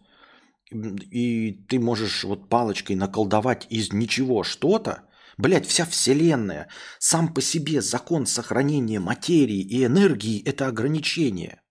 и 0.71 1.59
ты 1.67 1.77
можешь 1.77 2.23
вот 2.23 2.47
палочкой 2.47 2.95
наколдовать 2.95 3.67
из 3.69 3.91
ничего 3.91 4.43
что-то, 4.43 5.09
блядь, 5.37 5.67
вся 5.67 5.85
вселенная, 5.85 6.69
сам 6.99 7.33
по 7.33 7.41
себе 7.41 7.81
закон 7.81 8.25
сохранения 8.25 9.01
материи 9.01 9.59
и 9.59 9.83
энергии– 9.83 10.41
это 10.45 10.67
ограничение– 10.67 11.59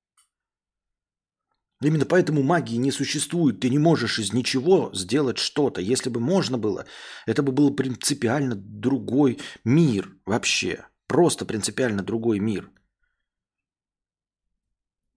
Именно 1.80 2.06
поэтому 2.06 2.42
магии 2.42 2.76
не 2.76 2.90
существует. 2.90 3.60
Ты 3.60 3.70
не 3.70 3.78
можешь 3.78 4.18
из 4.18 4.32
ничего 4.32 4.90
сделать 4.94 5.38
что-то. 5.38 5.80
Если 5.80 6.10
бы 6.10 6.18
можно 6.18 6.58
было, 6.58 6.86
это 7.24 7.42
бы 7.42 7.52
был 7.52 7.72
принципиально 7.72 8.56
другой 8.56 9.38
мир 9.64 10.16
вообще. 10.26 10.86
Просто 11.06 11.44
принципиально 11.44 12.02
другой 12.02 12.40
мир. 12.40 12.70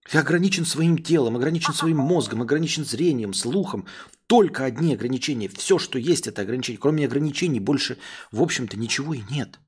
Ты 0.10 0.18
ограничен 0.20 0.66
своим 0.66 0.98
телом, 0.98 1.36
ограничен 1.36 1.74
своим 1.74 1.98
мозгом, 1.98 2.42
ограничен 2.42 2.86
зрением, 2.86 3.34
слухом. 3.34 3.88
Только 4.28 4.66
одни 4.66 4.94
ограничения. 4.94 5.48
Все, 5.48 5.80
что 5.80 5.98
есть, 5.98 6.28
это 6.28 6.44
ограничения. 6.44 6.78
Кроме 6.80 7.06
ограничений 7.06 7.60
больше, 7.60 7.98
в 8.32 8.42
общем-то, 8.42 8.78
ничего 8.78 9.14
и 9.16 9.22
нет. 9.32 9.60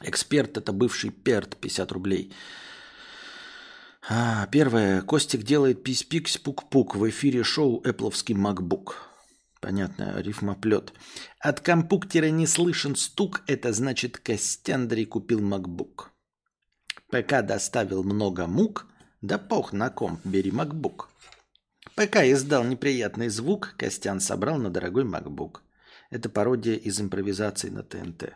Эксперт– 0.00 0.56
это 0.58 0.72
бывший 0.72 1.10
перт, 1.10 1.56
50 1.56 1.92
рублей. 1.92 2.32
А, 4.06 4.46
первое. 4.48 5.00
Костик 5.00 5.44
делает 5.44 5.82
пись-пикс 5.82 6.36
пук-пук 6.36 6.94
в 6.94 7.08
эфире 7.08 7.42
шоу 7.42 7.80
«Эпловский 7.84 8.34
MacBook». 8.34 8.92
Понятно, 9.62 10.20
рифмоплет. 10.20 10.92
От 11.40 11.60
компуктера 11.60 12.28
не 12.28 12.46
слышен 12.46 12.96
стук, 12.96 13.42
это 13.46 13.72
значит 13.72 14.18
Костяндрий 14.18 15.06
купил 15.06 15.40
MacBook. 15.40 16.08
ПК 17.10 17.40
доставил 17.42 18.04
много 18.04 18.46
мук, 18.46 18.86
да 19.22 19.38
пох 19.38 19.72
на 19.72 19.88
комп, 19.88 20.20
бери 20.26 20.50
MacBook. 20.50 21.06
ПК 21.96 22.16
издал 22.24 22.64
неприятный 22.64 23.30
звук, 23.30 23.74
Костян 23.78 24.20
собрал 24.20 24.58
на 24.58 24.68
дорогой 24.68 25.04
MacBook. 25.04 25.60
Это 26.10 26.28
пародия 26.28 26.74
из 26.74 27.00
импровизации 27.00 27.70
на 27.70 27.82
ТНТ. 27.82 28.34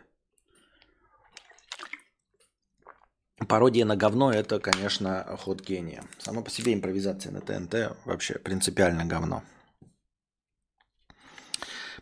Пародия 3.47 3.85
на 3.85 3.95
говно– 3.95 4.31
это, 4.33 4.59
конечно, 4.59 5.25
ход 5.39 5.61
гения. 5.61 6.03
Само 6.17 6.43
по 6.43 6.49
себе 6.49 6.73
импровизация 6.73 7.31
на 7.31 7.41
ТНТ 7.41 7.97
вообще 8.05 8.35
принципиально 8.35 9.05
говно. 9.05 9.43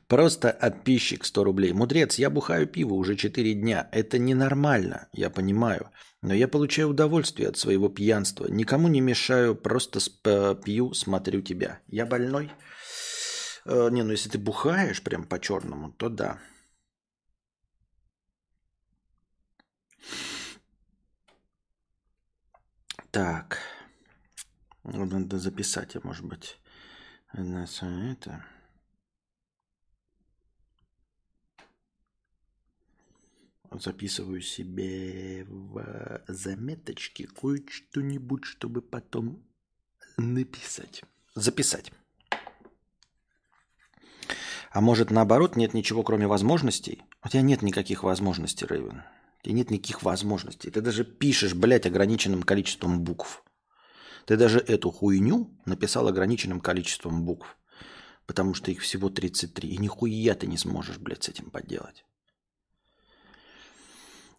Просто 0.08 0.50
отписчик 0.52 1.26
100 1.26 1.44
рублей. 1.44 1.74
Мудрец, 1.74 2.18
я 2.18 2.30
бухаю 2.30 2.66
пиво 2.66 2.94
уже 2.94 3.16
4 3.16 3.54
дня. 3.54 3.90
Это 3.92 4.18
ненормально, 4.18 5.10
я 5.12 5.30
понимаю. 5.30 5.92
Но 6.22 6.34
я 6.34 6.48
получаю 6.48 6.90
удовольствие 6.90 7.50
от 7.50 7.58
своего 7.58 7.90
пьянства. 7.90 8.48
Никому 8.48 8.88
не 8.88 9.02
мешаю, 9.02 9.54
просто 9.54 10.00
пью, 10.64 10.94
смотрю 10.94 11.42
тебя. 11.42 11.80
Я 11.88 12.06
больной? 12.06 12.52
Э, 13.66 13.90
не, 13.92 14.02
ну 14.04 14.12
если 14.12 14.30
ты 14.30 14.38
бухаешь 14.38 15.04
прям 15.04 15.26
по-черному, 15.26 15.92
то 15.92 16.08
да. 16.08 16.40
Так. 23.12 23.60
Надо 24.84 25.38
записать, 25.38 25.96
я, 25.96 26.02
может 26.04 26.26
быть, 26.26 26.60
на 27.34 27.66
это. 28.12 28.46
Записываю 33.70 34.42
себе 34.42 35.44
в 35.46 36.24
заметочки 36.28 37.26
кое-что-нибудь, 37.26 38.46
чтобы 38.46 38.82
потом 38.82 39.46
написать. 40.16 41.04
Записать. 41.36 41.92
А 44.72 44.82
может 44.82 45.12
наоборот, 45.12 45.56
нет 45.56 45.74
ничего, 45.74 46.04
кроме 46.04 46.28
возможностей? 46.28 47.04
У 47.24 47.30
тебя 47.30 47.42
нет 47.42 47.62
никаких 47.62 48.04
возможностей, 48.04 48.66
Рейвен. 48.66 49.04
У 49.40 49.44
тебя 49.44 49.56
нет 49.56 49.72
никаких 49.72 50.04
возможностей. 50.04 50.70
Ты 50.72 50.82
даже 50.82 51.04
пишешь, 51.04 51.54
блядь, 51.54 51.86
ограниченным 51.86 52.44
количеством 52.44 53.02
букв. 53.02 53.44
Ты 54.26 54.36
даже 54.36 54.60
эту 54.60 54.92
хуйню 54.92 55.58
написал 55.66 56.08
ограниченным 56.08 56.60
количеством 56.60 57.24
букв. 57.24 57.58
Потому 58.26 58.54
что 58.54 58.72
их 58.72 58.82
всего 58.82 59.10
33. 59.10 59.70
И 59.70 59.78
нихуя 59.78 60.36
ты 60.36 60.48
не 60.48 60.58
сможешь, 60.58 60.98
блядь, 60.98 61.24
с 61.24 61.30
этим 61.30 61.50
поделать. 61.50 62.04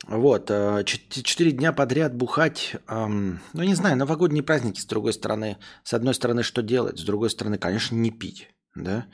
Вот, 0.07 0.50
э, 0.50 0.85
четыре 0.85 1.50
дня 1.50 1.73
подряд 1.73 2.14
бухать, 2.14 2.76
эм, 2.87 3.40
ну 3.52 3.62
не 3.62 3.75
знаю, 3.75 3.97
новогодние 3.97 4.45
праздники, 4.45 4.81
с 4.81 4.87
другой 4.87 5.12
стороны, 5.12 5.59
с 5.83 5.93
одной 5.93 6.14
стороны, 6.14 6.43
что 6.43 6.62
делать, 6.62 6.99
с 6.99 7.02
другой 7.02 7.31
стороны, 7.31 7.59
конечно, 7.59 7.97
не 7.97 8.11
пить, 8.11 8.49
да. 8.75 9.07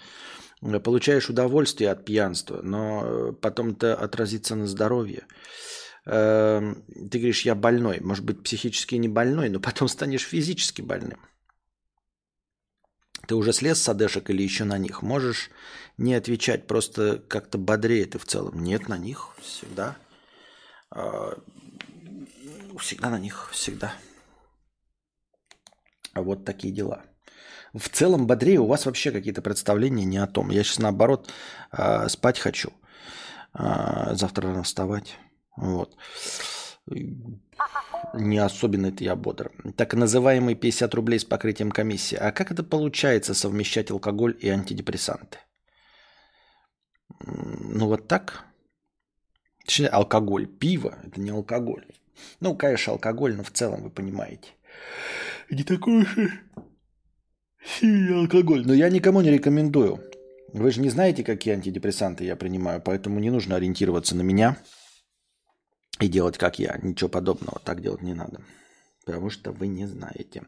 Получаешь 0.83 1.29
удовольствие 1.29 1.91
от 1.91 2.05
пьянства, 2.07 2.63
но 2.63 3.03
э, 3.05 3.33
потом 3.33 3.73
это 3.73 3.95
отразится 3.95 4.55
на 4.55 4.67
здоровье. 4.67 5.27
Эм, 6.07 6.85
ты 7.11 7.19
говоришь, 7.19 7.43
я 7.43 7.55
больной, 7.55 8.01
может 8.01 8.25
быть, 8.25 8.43
психически 8.43 8.95
не 8.95 9.09
больной, 9.09 9.51
но 9.51 9.61
потом 9.61 9.89
станешь 9.89 10.23
физически 10.23 10.81
больным. 10.81 11.21
Ты 13.27 13.35
уже 13.35 13.53
слез 13.53 13.81
с 13.81 13.89
одешек 13.89 14.31
или 14.31 14.43
еще 14.43 14.65
на 14.65 14.79
них? 14.79 15.03
Можешь 15.03 15.51
не 15.97 16.15
отвечать, 16.15 16.67
просто 16.67 17.19
как-то 17.29 17.59
бодрее 17.59 18.07
ты 18.07 18.19
в 18.19 18.25
целом. 18.25 18.63
Нет, 18.63 18.89
на 18.89 18.99
них 18.99 19.31
всегда. 19.41 19.97
А, 20.91 21.39
всегда 22.79 23.11
на 23.11 23.19
них, 23.19 23.51
всегда. 23.53 23.95
А 26.13 26.23
вот 26.23 26.45
такие 26.45 26.73
дела. 26.73 27.05
В 27.75 27.89
целом 27.89 28.27
бодрее 28.29 28.61
у 28.61 28.67
вас 28.67 28.87
вообще 28.87 29.11
какие-то 29.11 29.43
представления 29.43 30.05
не 30.05 30.19
о 30.19 30.29
том. 30.29 30.51
Я 30.51 30.63
сейчас 30.63 30.79
наоборот 30.79 31.31
а, 31.73 32.09
спать 32.09 32.39
хочу. 32.39 32.73
А, 33.53 34.15
завтра 34.15 34.49
рано 34.49 34.63
вставать. 34.63 35.17
Вот. 35.57 35.97
Не 36.87 38.39
особенно 38.39 38.87
это 38.87 39.03
я 39.03 39.17
бодр. 39.17 39.51
Так 39.77 39.95
называемые 39.95 40.55
50 40.55 40.95
рублей 40.95 41.19
с 41.19 41.25
покрытием 41.25 41.73
комиссии. 41.73 42.17
А 42.17 42.31
как 42.31 42.53
это 42.53 42.63
получается 42.63 43.35
совмещать 43.35 43.91
алкоголь 43.91 44.37
и 44.41 44.49
антидепрессанты? 44.49 45.39
Ну 47.21 47.89
вот 47.89 48.07
так. 48.07 48.45
Точнее, 49.65 49.89
алкоголь. 49.89 50.47
Пиво– 50.47 50.99
это 51.05 51.21
не 51.21 51.31
алкоголь. 51.31 51.87
Ну, 52.39 52.55
конечно, 52.55 52.93
алкоголь, 52.93 53.35
но 53.35 53.43
в 53.43 53.51
целом 53.51 53.83
вы 53.83 53.91
понимаете. 53.91 54.51
Не 55.51 55.65
такой 55.65 56.03
уж 56.03 56.17
сильный 57.65 58.19
алкоголь. 58.19 58.65
Но 58.67 58.75
я 58.75 58.89
никому 58.89 59.21
не 59.21 59.31
рекомендую. 59.31 60.01
Вы 60.53 60.71
же 60.71 60.81
не 60.81 60.91
знаете, 60.91 61.25
какие 61.25 61.55
антидепрессанты 61.55 62.25
я 62.25 62.37
принимаю, 62.37 62.81
поэтому 62.81 63.19
не 63.19 63.31
нужно 63.31 63.57
ориентироваться 63.57 64.15
на 64.15 64.23
меня 64.23 64.57
и 66.01 66.09
делать, 66.09 66.39
как 66.39 66.59
я. 66.59 66.79
Ничего 66.83 67.09
подобного. 67.09 67.61
Так 67.65 67.83
делать 67.83 68.03
не 68.03 68.15
надо 68.15 68.41
потому 69.05 69.31
что 69.31 69.53
вы 69.53 69.67
не 69.67 69.87
знаете. 69.87 70.43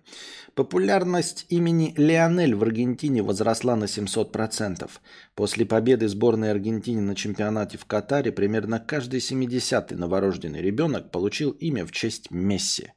Популярность 0.54 1.46
имени 1.48 1.94
Лионель 1.96 2.54
в 2.54 2.62
Аргентине 2.62 3.22
возросла 3.22 3.76
на 3.76 3.84
700%. 3.84 4.88
После 5.34 5.66
победы 5.66 6.08
сборной 6.08 6.50
Аргентины 6.50 7.00
на 7.00 7.14
чемпионате 7.14 7.78
в 7.78 7.84
Катаре 7.84 8.32
примерно 8.32 8.80
каждый 8.80 9.20
70-й 9.20 9.96
новорожденный 9.96 10.62
ребенок 10.62 11.10
получил 11.10 11.50
имя 11.50 11.86
в 11.86 11.92
честь 11.92 12.30
Месси. 12.30 12.92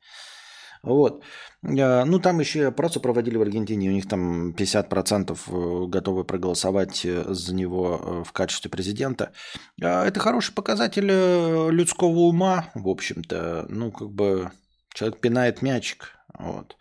Вот. 0.82 1.24
Э, 1.64 2.04
ну, 2.06 2.20
там 2.20 2.40
еще 2.40 2.68
опросы 2.68 3.00
проводили 3.00 3.38
в 3.38 3.42
Аргентине, 3.42 3.90
у 3.90 3.94
них 3.94 4.08
там 4.08 4.52
50% 4.52 5.38
э, 5.48 5.88
готовы 5.88 6.24
проголосовать 6.24 7.06
э, 7.06 7.26
за 7.28 7.54
него 7.54 8.24
в 8.26 8.32
качестве 8.32 8.70
президента. 8.72 9.32
Это 9.80 10.20
хороший 10.20 10.54
показатель 10.54 11.08
людского 11.72 12.20
ума, 12.20 12.70
в 12.76 12.88
общем-то. 12.88 13.66
Ну, 13.70 13.92
как 13.92 14.10
бы 14.12 14.52
Человек 14.94 15.20
пинает 15.20 15.62
мячик. 15.62 16.16
Вот. 16.38 16.76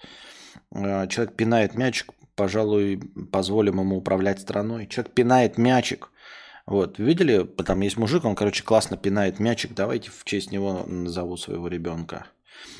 Человек 0.72 1.36
пинает 1.36 1.74
мячик, 1.74 2.12
пожалуй, 2.34 3.00
позволим 3.30 3.80
ему 3.80 3.98
управлять 3.98 4.40
страной. 4.40 4.86
Человек 4.86 5.12
пинает 5.14 5.58
мячик. 5.58 6.10
Вот, 6.66 6.98
видели, 6.98 7.44
там 7.44 7.80
есть 7.80 7.96
мужик, 7.96 8.26
он, 8.26 8.34
короче, 8.34 8.62
классно 8.62 8.98
пинает 8.98 9.40
мячик, 9.40 9.72
давайте 9.74 10.10
в 10.10 10.24
честь 10.24 10.52
него 10.52 10.84
назову 10.86 11.38
своего 11.38 11.66
ребенка. 11.66 12.26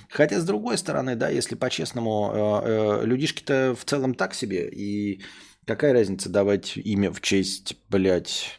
Хотя, 0.09 0.41
с 0.41 0.45
другой 0.45 0.79
стороны, 0.79 1.17
да, 1.17 1.29
если 1.29 1.55
по-честному, 1.55 2.31
э, 2.33 3.03
э, 3.03 3.07
людишки-то 3.07 3.77
в 3.79 3.85
целом 3.85 4.15
так 4.15 4.35
себе, 4.35 4.69
и 4.69 5.23
какая 5.67 5.93
разница 5.93 6.31
давать 6.31 6.77
имя 6.79 7.13
в 7.13 7.21
честь, 7.21 7.77
блядь, 7.91 8.59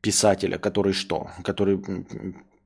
писателя, 0.00 0.58
который 0.58 0.92
что? 0.92 1.30
Который 1.42 1.82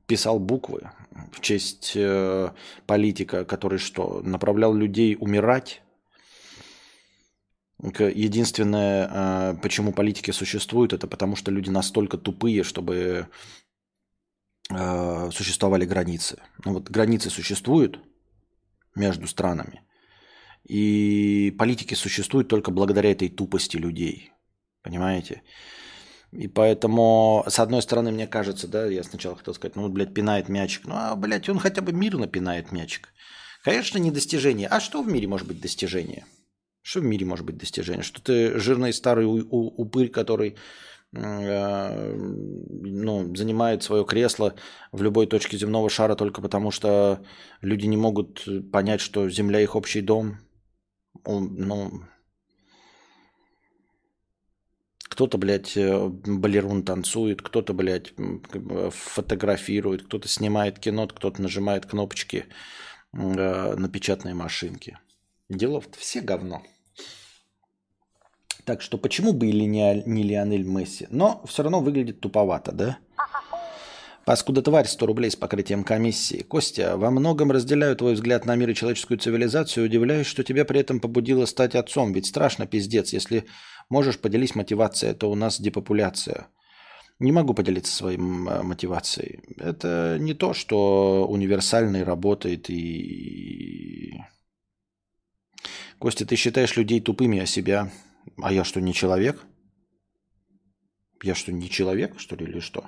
писал 0.05 0.39
буквы 0.39 0.91
в 1.31 1.41
честь 1.41 1.93
э, 1.95 2.51
политика, 2.85 3.43
который 3.43 3.79
что, 3.79 4.21
направлял 4.23 4.73
людей 4.73 5.17
умирать. 5.19 5.81
Единственное, 7.81 9.55
почему 9.55 9.91
политики 9.91 10.31
существуют, 10.31 10.93
это 10.93 11.05
потому 11.05 11.35
что 11.35 11.51
люди 11.51 11.69
настолько 11.69 12.17
тупые, 12.17 12.63
чтобы 12.63 13.27
э, 14.69 15.31
существовали 15.31 15.85
границы. 15.85 16.39
Ну 16.65 16.73
вот 16.73 16.89
границы 16.89 17.29
существуют 17.29 17.99
между 18.95 19.27
странами, 19.27 19.81
и 20.63 21.53
политики 21.57 21.93
существуют 21.93 22.47
только 22.47 22.71
благодаря 22.71 23.11
этой 23.11 23.29
тупости 23.29 23.77
людей. 23.77 24.31
Понимаете? 24.81 25.41
И 26.31 26.47
поэтому, 26.47 27.43
с 27.47 27.59
одной 27.59 27.81
стороны, 27.81 28.11
мне 28.11 28.27
кажется, 28.27 28.67
да, 28.67 28.85
я 28.87 29.03
сначала 29.03 29.35
хотел 29.35 29.53
сказать, 29.53 29.75
ну, 29.75 29.87
блядь, 29.89 30.13
пинает 30.13 30.49
мячик. 30.49 30.85
Ну, 30.85 30.95
а, 30.95 31.15
блядь, 31.15 31.47
он 31.47 31.59
хотя 31.59 31.81
бы 31.81 31.93
мирно 31.93 32.27
пинает 32.27 32.71
мячик. 32.71 33.09
Конечно, 33.63 33.99
не 33.99 34.11
достижение. 34.11 34.67
А 34.67 34.79
что 34.79 35.03
в 35.03 35.07
мире 35.07 35.27
может 35.27 35.47
быть 35.47 35.61
достижение? 35.61 36.25
Что 36.81 36.99
в 36.99 37.03
мире 37.03 37.25
может 37.25 37.45
быть 37.45 37.57
достижение? 37.57 38.03
Что 38.03 38.21
ты 38.21 38.59
жирный 38.59 38.93
старый 38.93 39.25
упырь, 39.25 40.09
который 40.09 40.57
ну, 41.13 41.75
занимает 43.35 43.83
свое 43.83 44.03
кресло 44.03 44.55
в 44.91 45.03
любой 45.03 45.27
точке 45.27 45.57
земного 45.57 45.89
шара 45.89 46.15
только 46.15 46.41
потому, 46.41 46.71
что 46.71 47.23
люди 47.61 47.85
не 47.85 47.97
могут 47.97 48.47
понять, 48.71 48.99
что 48.99 49.29
Земля 49.29 49.61
их 49.61 49.75
общий 49.75 50.01
дом. 50.01 50.39
Ну, 51.25 52.03
кто-то, 55.13 55.37
блядь, 55.37 55.77
э, 55.77 56.07
балерун 56.07 56.83
танцует, 56.83 57.43
кто-то, 57.43 57.73
блядь, 57.73 58.13
фотографирует, 58.89 60.07
кто-то 60.07 60.27
снимает 60.27 60.79
кино, 60.79 61.07
кто-то 61.07 61.39
нажимает 61.39 61.85
кнопочки 61.85 62.47
э, 63.13 63.75
на 63.75 63.89
печатной 63.89 64.33
машинке. 64.33 64.97
Делов-то 65.49 65.99
все 65.99 66.19
говно. 66.21 66.63
Так 68.65 68.81
что 68.81 68.97
почему 68.97 69.33
бы 69.33 69.47
или 69.47 69.63
не, 69.63 70.03
не 70.05 70.23
Лионель 70.23 70.63
Месси? 70.63 71.07
Но 71.09 71.43
все 71.45 71.63
равно 71.63 71.81
выглядит 71.81 72.21
туповато, 72.21 72.71
да? 72.71 72.97
Паскуда 74.25 74.61
тварь, 74.61 74.87
100 74.87 75.05
рублей 75.05 75.31
с 75.31 75.35
покрытием 75.35 75.83
комиссии. 75.83 76.43
Костя, 76.43 76.95
во 76.95 77.11
многом 77.11 77.51
разделяю 77.51 77.93
твой 77.97 78.13
взгляд 78.13 78.45
на 78.45 78.55
мир 78.55 78.69
и 78.69 78.75
человеческую 78.75 79.17
цивилизацию. 79.17 79.85
Удивляюсь, 79.85 80.27
что 80.27 80.45
тебя 80.45 80.63
при 80.63 80.79
этом 80.79 81.01
побудило 81.01 81.45
стать 81.45 81.75
отцом. 81.75 82.13
Ведь 82.13 82.27
страшно 82.27 82.65
пиздец, 82.65 83.11
если 83.11 83.45
Можешь 83.89 84.19
поделись 84.19 84.55
мотивацией, 84.55 85.11
это 85.11 85.27
у 85.27 85.35
нас 85.35 85.59
депопуляция. 85.59 86.47
Не 87.19 87.31
могу 87.31 87.53
поделиться 87.53 87.93
своей 87.93 88.17
мотивацией. 88.17 89.41
Это 89.57 90.17
не 90.19 90.33
то, 90.33 90.53
что 90.53 91.27
универсальный 91.29 92.03
работает 92.03 92.69
и... 92.69 94.13
Костя, 95.99 96.25
ты 96.25 96.35
считаешь 96.35 96.75
людей 96.75 96.99
тупыми, 96.99 97.39
а 97.39 97.45
себя... 97.45 97.91
А 98.41 98.51
я 98.53 98.63
что, 98.63 98.81
не 98.81 98.93
человек? 98.93 99.43
Я 101.23 101.35
что, 101.35 101.51
не 101.51 101.69
человек, 101.69 102.19
что 102.19 102.35
ли, 102.35 102.45
или 102.45 102.59
что? 102.59 102.85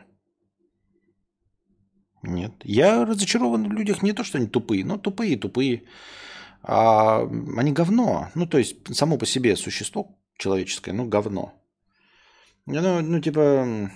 Нет. 2.23 2.53
Я 2.63 3.05
разочарован 3.05 3.69
в 3.69 3.71
людях 3.71 4.01
не 4.01 4.13
то, 4.13 4.23
что 4.23 4.37
они 4.37 4.47
тупые, 4.47 4.83
но 4.83 4.97
тупые, 4.97 5.37
тупые. 5.37 5.83
А 6.63 7.21
они 7.57 7.71
говно. 7.71 8.29
Ну, 8.35 8.47
то 8.47 8.57
есть, 8.57 8.95
само 8.95 9.17
по 9.17 9.25
себе 9.25 9.55
существо 9.55 10.17
человеческое, 10.37 10.93
ну, 10.93 11.07
говно. 11.07 11.53
Ну, 12.65 13.01
ну 13.01 13.21
типа, 13.21 13.91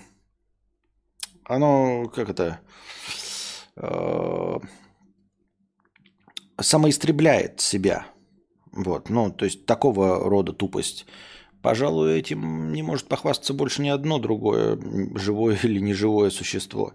оно, 1.44 2.08
как 2.10 2.30
это, 2.30 2.60
э, 3.76 4.60
самоистребляет 6.62 7.60
себя. 7.60 8.06
Вот, 8.84 9.10
ну, 9.10 9.30
то 9.30 9.46
есть 9.46 9.66
такого 9.66 10.30
рода 10.30 10.54
тупость. 10.54 11.06
Пожалуй, 11.62 12.18
этим 12.18 12.72
не 12.72 12.82
может 12.82 13.08
похвастаться 13.08 13.54
больше 13.54 13.82
ни 13.82 13.90
одно 13.90 14.20
другое 14.20 14.80
живое 15.16 15.60
или 15.64 15.80
неживое 15.80 16.30
существо. 16.30 16.94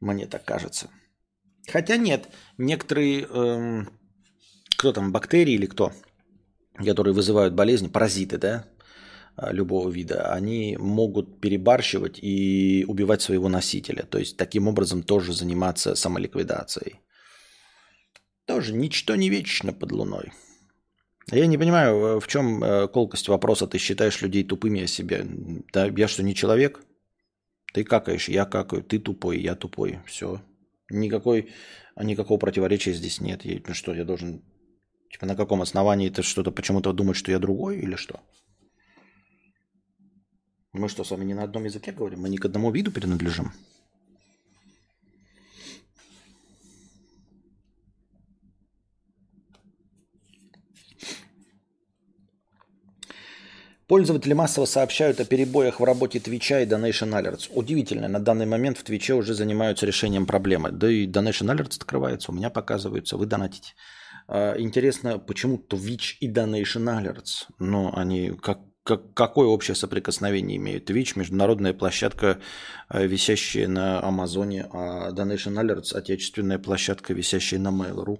Мне 0.00 0.26
так 0.26 0.44
кажется. 0.44 0.90
Хотя 1.68 1.96
нет, 1.96 2.28
некоторые, 2.58 3.26
эм, 3.28 3.88
кто 4.76 4.92
там, 4.92 5.10
бактерии 5.10 5.54
или 5.54 5.66
кто, 5.66 5.92
которые 6.74 7.14
вызывают 7.14 7.54
болезни, 7.54 7.88
паразиты, 7.88 8.38
да, 8.38 8.66
а, 9.34 9.52
любого 9.52 9.90
вида, 9.90 10.32
они 10.32 10.76
могут 10.78 11.40
перебарщивать 11.40 12.20
и 12.22 12.84
убивать 12.86 13.22
своего 13.22 13.48
носителя. 13.48 14.04
То 14.04 14.18
есть 14.18 14.36
таким 14.36 14.68
образом 14.68 15.02
тоже 15.02 15.32
заниматься 15.32 15.96
самоликвидацией. 15.96 17.00
Тоже 18.46 18.72
ничто 18.72 19.16
не 19.16 19.28
вечно 19.28 19.72
под 19.72 19.90
луной. 19.90 20.32
Я 21.32 21.46
не 21.46 21.58
понимаю, 21.58 21.96
э, 21.96 22.20
в 22.20 22.28
чем 22.28 22.62
э, 22.62 22.88
колкость 22.88 23.28
вопроса. 23.28 23.66
Ты 23.66 23.78
считаешь 23.78 24.22
людей 24.22 24.44
тупыми 24.44 24.82
о 24.82 24.86
себе? 24.86 25.26
Да, 25.72 25.86
я 25.86 26.08
что, 26.08 26.22
не 26.22 26.34
человек? 26.34 26.84
Ты 27.72 27.82
какаешь, 27.84 28.28
я 28.28 28.44
какаю, 28.44 28.82
ты 28.82 28.98
тупой, 28.98 29.40
я 29.40 29.56
тупой. 29.56 29.98
Все. 30.06 30.40
Никакой, 30.88 31.52
никакого 32.00 32.38
противоречия 32.38 32.92
здесь 32.92 33.20
нет. 33.20 33.44
Я, 33.44 33.60
ну 33.66 33.74
что, 33.74 33.92
я 33.92 34.04
должен... 34.04 34.42
Типа 35.10 35.26
на 35.26 35.34
каком 35.34 35.62
основании 35.62 36.10
ты 36.10 36.22
что-то 36.22 36.52
почему-то 36.52 36.92
думать, 36.92 37.16
что 37.16 37.32
я 37.32 37.38
другой 37.38 37.78
или 37.78 37.96
что? 37.96 38.20
Мы 40.72 40.88
что, 40.88 41.04
с 41.04 41.10
вами 41.10 41.24
не 41.24 41.34
на 41.34 41.42
одном 41.42 41.64
языке 41.64 41.90
говорим? 41.90 42.20
Мы 42.20 42.28
не 42.28 42.38
к 42.38 42.44
одному 42.44 42.70
виду 42.70 42.92
принадлежим? 42.92 43.52
Пользователи 53.88 54.32
массово 54.32 54.64
сообщают 54.64 55.20
о 55.20 55.24
перебоях 55.24 55.78
в 55.78 55.84
работе 55.84 56.18
Твича 56.18 56.60
и 56.60 56.66
Donation 56.66 57.12
Alerts. 57.12 57.48
Удивительно, 57.54 58.08
на 58.08 58.18
данный 58.18 58.46
момент 58.46 58.78
в 58.78 58.82
Твиче 58.82 59.14
уже 59.14 59.32
занимаются 59.32 59.86
решением 59.86 60.26
проблемы. 60.26 60.72
Да 60.72 60.90
и 60.90 61.06
Donation 61.06 61.54
Alerts 61.54 61.76
открывается, 61.76 62.32
у 62.32 62.34
меня 62.34 62.50
показываются, 62.50 63.16
вы 63.16 63.26
донатите. 63.26 63.74
А, 64.26 64.56
интересно, 64.58 65.20
почему 65.20 65.64
Twitch 65.70 66.16
и 66.18 66.28
Donation 66.28 66.84
Alerts? 67.00 67.46
Ну, 67.60 67.92
они 67.94 68.32
как, 68.42 68.58
как, 68.82 69.14
какое 69.14 69.46
общее 69.46 69.76
соприкосновение 69.76 70.56
имеют? 70.56 70.90
Twitch– 70.90 71.12
международная 71.14 71.72
площадка, 71.72 72.40
э, 72.90 73.06
висящая 73.06 73.68
на 73.68 74.02
Амазоне, 74.02 74.66
а 74.72 75.12
Donation 75.12 75.62
Alerts– 75.62 75.92
отечественная 75.94 76.58
площадка, 76.58 77.14
висящая 77.14 77.60
на 77.60 77.68
Mail.ru. 77.68 78.18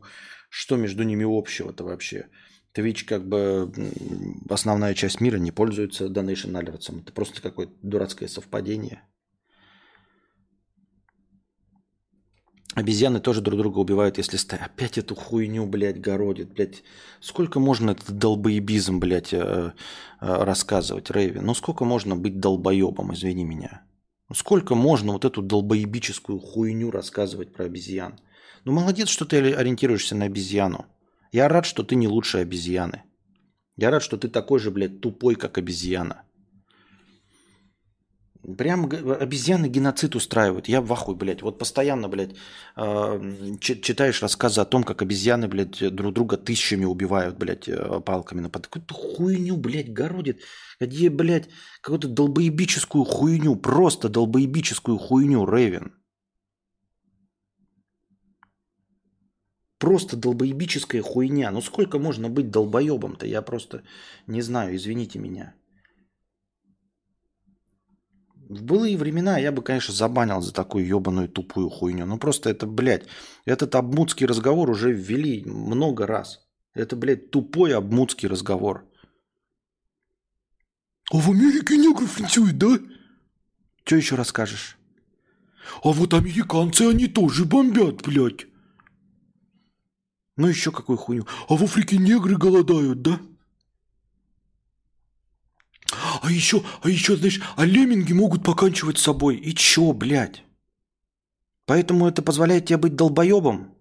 Что 0.48 0.76
между 0.76 1.02
ними 1.02 1.26
общего-то 1.26 1.82
вообще? 1.82 2.28
Twitch 2.76 3.04
как 3.04 3.26
бы 3.26 3.72
основная 4.50 4.94
часть 4.94 5.20
мира 5.20 5.38
не 5.38 5.50
пользуется 5.50 6.06
Donation 6.06 6.52
Alerts. 6.52 7.00
Это 7.00 7.12
просто 7.12 7.40
какое-то 7.40 7.72
дурацкое 7.82 8.28
совпадение. 8.28 9.02
Обезьяны 12.74 13.20
тоже 13.20 13.40
друг 13.40 13.58
друга 13.58 13.78
убивают, 13.78 14.18
если 14.18 14.36
ста... 14.36 14.58
опять 14.58 14.98
эту 14.98 15.14
хуйню, 15.14 15.64
блядь, 15.64 15.98
городит, 15.98 16.52
блядь. 16.52 16.82
Сколько 17.20 17.58
можно 17.58 17.92
этот 17.92 18.18
долбоебизм, 18.18 19.00
блядь, 19.00 19.32
э, 19.32 19.38
э, 19.38 19.72
рассказывать, 20.20 21.10
Рэйви? 21.10 21.40
Ну 21.40 21.54
сколько 21.54 21.86
можно 21.86 22.16
быть 22.16 22.38
долбоебом, 22.38 23.14
извини 23.14 23.44
меня? 23.44 23.86
Ну 24.28 24.34
сколько 24.34 24.74
можно 24.74 25.12
вот 25.12 25.24
эту 25.24 25.40
долбоебическую 25.40 26.38
хуйню 26.38 26.90
рассказывать 26.90 27.54
про 27.54 27.64
обезьян? 27.64 28.20
Ну 28.64 28.72
молодец, 28.72 29.08
что 29.08 29.24
ты 29.24 29.38
ориентируешься 29.54 30.14
на 30.14 30.26
обезьяну. 30.26 30.84
Я 31.32 31.48
рад, 31.48 31.66
что 31.66 31.82
ты 31.82 31.96
не 31.96 32.08
лучше 32.08 32.38
обезьяны. 32.38 33.02
Я 33.76 33.90
рад, 33.90 34.02
что 34.02 34.16
ты 34.16 34.28
такой 34.28 34.58
же, 34.58 34.70
блядь, 34.70 35.00
тупой, 35.00 35.34
как 35.34 35.58
обезьяна. 35.58 36.22
Прям 38.58 38.88
обезьяны 39.20 39.66
геноцид 39.68 40.14
устраивают. 40.14 40.68
Я 40.68 40.80
в 40.80 40.92
ахуе, 40.92 41.16
блядь. 41.16 41.42
Вот 41.42 41.58
постоянно, 41.58 42.08
блядь, 42.08 42.36
э, 42.76 43.56
читаешь 43.60 44.22
рассказы 44.22 44.60
о 44.60 44.64
том, 44.64 44.84
как 44.84 45.02
обезьяны, 45.02 45.48
блядь, 45.48 45.94
друг 45.94 46.14
друга 46.14 46.36
тысячами 46.36 46.84
убивают, 46.84 47.36
блядь, 47.38 47.68
э, 47.68 48.00
палками. 48.04 48.40
На 48.40 48.48
какую-то 48.48 48.94
хуйню, 48.94 49.56
блядь, 49.56 49.92
городит. 49.92 50.42
Где, 50.80 51.10
блядь, 51.10 51.48
какую-то 51.80 52.08
долбоебическую 52.08 53.04
хуйню. 53.04 53.56
Просто 53.56 54.08
долбоебическую 54.08 54.98
хуйню, 54.98 55.44
Рейвен. 55.44 55.92
Просто 59.78 60.16
долбоебическая 60.16 61.02
хуйня. 61.02 61.50
Ну 61.50 61.60
сколько 61.60 61.98
можно 61.98 62.30
быть 62.30 62.50
долбоебом-то? 62.50 63.26
Я 63.26 63.42
просто 63.42 63.82
не 64.26 64.40
знаю, 64.40 64.74
извините 64.76 65.18
меня. 65.18 65.54
В 68.48 68.62
былые 68.62 68.96
времена 68.96 69.38
я 69.38 69.50
бы, 69.50 69.62
конечно, 69.62 69.92
забанил 69.92 70.40
за 70.40 70.54
такую 70.54 70.86
ебаную 70.86 71.28
тупую 71.28 71.68
хуйню. 71.68 72.06
Ну 72.06 72.16
просто 72.18 72.48
это, 72.48 72.66
блядь, 72.66 73.06
этот 73.44 73.74
обмудский 73.74 74.24
разговор 74.24 74.70
уже 74.70 74.92
ввели 74.92 75.42
много 75.44 76.06
раз. 76.06 76.46
Это, 76.72 76.94
блядь, 76.94 77.30
тупой 77.30 77.74
обмудский 77.74 78.28
разговор. 78.28 78.84
А 81.10 81.18
в 81.18 81.30
Америке 81.30 81.76
негров 81.76 82.18
линчуют, 82.18 82.56
да? 82.56 82.78
Что 83.84 83.96
еще 83.96 84.14
расскажешь? 84.14 84.78
А 85.82 85.90
вот 85.90 86.14
американцы, 86.14 86.82
они 86.82 87.08
тоже 87.08 87.44
бомбят, 87.44 88.02
блядь. 88.02 88.46
Ну 90.36 90.48
еще 90.48 90.70
какую 90.70 90.98
хуйню. 90.98 91.26
А 91.48 91.56
в 91.56 91.64
Африке 91.64 91.96
негры 91.96 92.36
голодают, 92.36 93.02
да? 93.02 93.20
А 96.22 96.30
еще, 96.30 96.62
а 96.82 96.90
еще, 96.90 97.16
знаешь, 97.16 97.40
а 97.56 97.64
лемминги 97.64 98.12
могут 98.12 98.44
поканчивать 98.44 98.98
собой. 98.98 99.36
И 99.36 99.54
чё, 99.54 99.92
блядь? 99.92 100.42
Поэтому 101.64 102.06
это 102.06 102.22
позволяет 102.22 102.66
тебе 102.66 102.76
быть 102.76 102.96
долбоебом? 102.96 103.74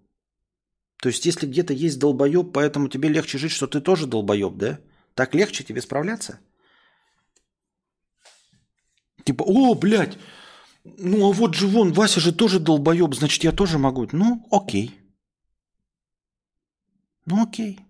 То 1.02 1.08
есть, 1.08 1.26
если 1.26 1.46
где-то 1.46 1.74
есть 1.74 1.98
долбоеб, 1.98 2.52
поэтому 2.52 2.88
тебе 2.88 3.08
легче 3.08 3.38
жить, 3.38 3.52
что 3.52 3.66
ты 3.66 3.80
тоже 3.80 4.06
долбоеб, 4.06 4.56
да? 4.56 4.80
Так 5.14 5.34
легче 5.34 5.62
тебе 5.62 5.82
справляться? 5.82 6.40
Типа, 9.24 9.42
о, 9.42 9.74
блядь, 9.74 10.16
ну 10.84 11.28
а 11.28 11.32
вот 11.32 11.54
же 11.54 11.66
вон, 11.66 11.92
Вася 11.92 12.20
же 12.20 12.32
тоже 12.32 12.60
долбоеб, 12.60 13.14
значит, 13.14 13.44
я 13.44 13.52
тоже 13.52 13.78
могу. 13.78 14.08
Ну, 14.12 14.46
окей. 14.50 14.98
Ну 17.26 17.42
окей. 17.42 17.80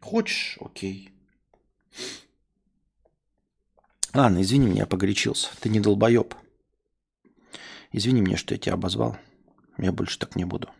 Хочешь? 0.00 0.56
Окей. 0.60 1.12
Ладно, 4.14 4.40
извини 4.40 4.66
меня, 4.66 4.80
я 4.80 4.86
погорячился. 4.86 5.50
Ты 5.60 5.68
не 5.68 5.80
долбоеб. 5.80 6.34
Извини 7.92 8.20
меня, 8.20 8.36
что 8.36 8.54
я 8.54 8.58
тебя 8.58 8.74
обозвал. 8.74 9.16
Я 9.76 9.92
больше 9.92 10.18
так 10.18 10.36
не 10.36 10.44
буду. 10.44 10.70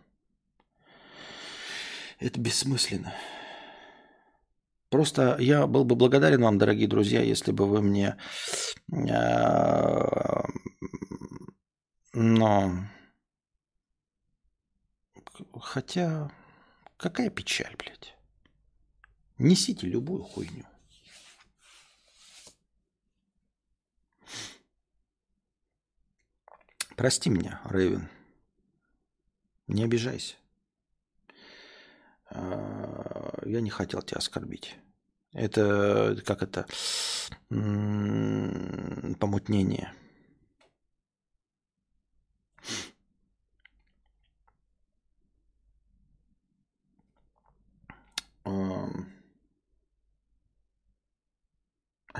Это 2.18 2.40
бессмысленно. 2.40 3.12
Просто 4.88 5.36
я 5.38 5.66
был 5.66 5.84
бы 5.84 5.94
благодарен 5.94 6.42
вам, 6.42 6.58
дорогие 6.58 6.88
друзья, 6.88 7.22
если 7.22 7.52
бы 7.52 7.66
вы 7.66 7.80
мне... 7.80 8.16
А, 8.92 10.44
но 12.12 12.72
Хотя, 15.60 16.30
какая 16.96 17.30
печаль, 17.30 17.76
блядь. 17.76 18.16
Несите 19.38 19.86
любую 19.86 20.22
хуйню. 20.22 20.66
Прости 26.96 27.30
меня, 27.30 27.60
Рэйвен. 27.64 28.08
Не 29.66 29.84
обижайся. 29.84 30.36
А, 32.26 33.40
я 33.46 33.62
не 33.62 33.70
хотел 33.70 34.02
тебя 34.02 34.18
оскорбить. 34.18 34.76
Это 35.32 36.20
как 36.26 36.42
это 36.42 36.66
помутнение. 37.48 39.94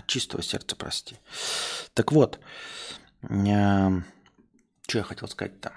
От 0.01 0.07
чистого 0.07 0.43
сердца 0.43 0.77
прости. 0.77 1.17
Так 1.93 2.13
вот, 2.13 2.41
э, 3.23 3.91
что 4.89 4.99
я 4.99 5.03
хотел 5.05 5.29
сказать-то? 5.29 5.73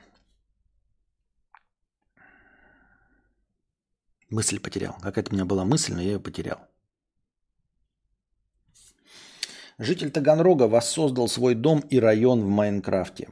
Мысль 4.29 4.59
потерял. 4.59 4.95
Какая-то 5.01 5.31
у 5.31 5.33
меня 5.33 5.45
была 5.45 5.65
мысль, 5.65 5.93
но 5.93 6.01
я 6.01 6.13
ее 6.13 6.19
потерял. 6.19 6.59
Житель 9.77 10.09
Таганрога 10.09 10.69
воссоздал 10.69 11.27
свой 11.27 11.55
дом 11.55 11.81
и 11.89 11.99
район 11.99 12.41
в 12.41 12.47
Майнкрафте. 12.47 13.27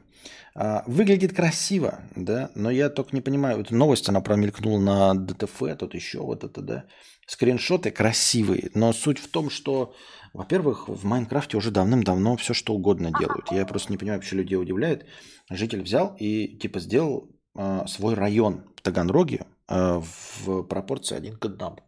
А, 0.54 0.84
выглядит 0.86 1.34
красиво, 1.34 2.02
да, 2.14 2.50
но 2.54 2.70
я 2.70 2.90
только 2.90 3.16
не 3.16 3.22
понимаю, 3.22 3.56
вот 3.56 3.70
новость, 3.70 4.10
она 4.10 4.20
промелькнула 4.20 4.78
на 4.78 5.14
DTF, 5.14 5.78
тут 5.78 5.94
еще 5.94 6.20
вот 6.20 6.44
это, 6.44 6.60
да. 6.60 6.84
Скриншоты 7.26 7.90
красивые, 7.90 8.70
но 8.74 8.92
суть 8.92 9.18
в 9.18 9.30
том, 9.30 9.48
что, 9.48 9.94
во-первых, 10.32 10.88
в 10.88 11.04
Майнкрафте 11.04 11.56
уже 11.56 11.70
давным-давно 11.70 12.36
все 12.36 12.54
что 12.54 12.74
угодно 12.74 13.12
делают. 13.18 13.50
Я 13.50 13.66
просто 13.66 13.92
не 13.92 13.98
понимаю, 13.98 14.18
вообще 14.18 14.36
людей 14.36 14.56
удивляет. 14.56 15.06
Житель 15.50 15.82
взял 15.82 16.16
и 16.18 16.56
типа 16.56 16.80
сделал 16.80 17.28
э, 17.54 17.86
свой 17.86 18.14
район 18.14 18.64
в 18.76 18.80
Таганроге 18.80 19.44
э, 19.68 20.00
в 20.00 20.62
пропорции 20.62 21.16
один 21.16 21.36
к 21.36 21.44
одному. 21.44 21.80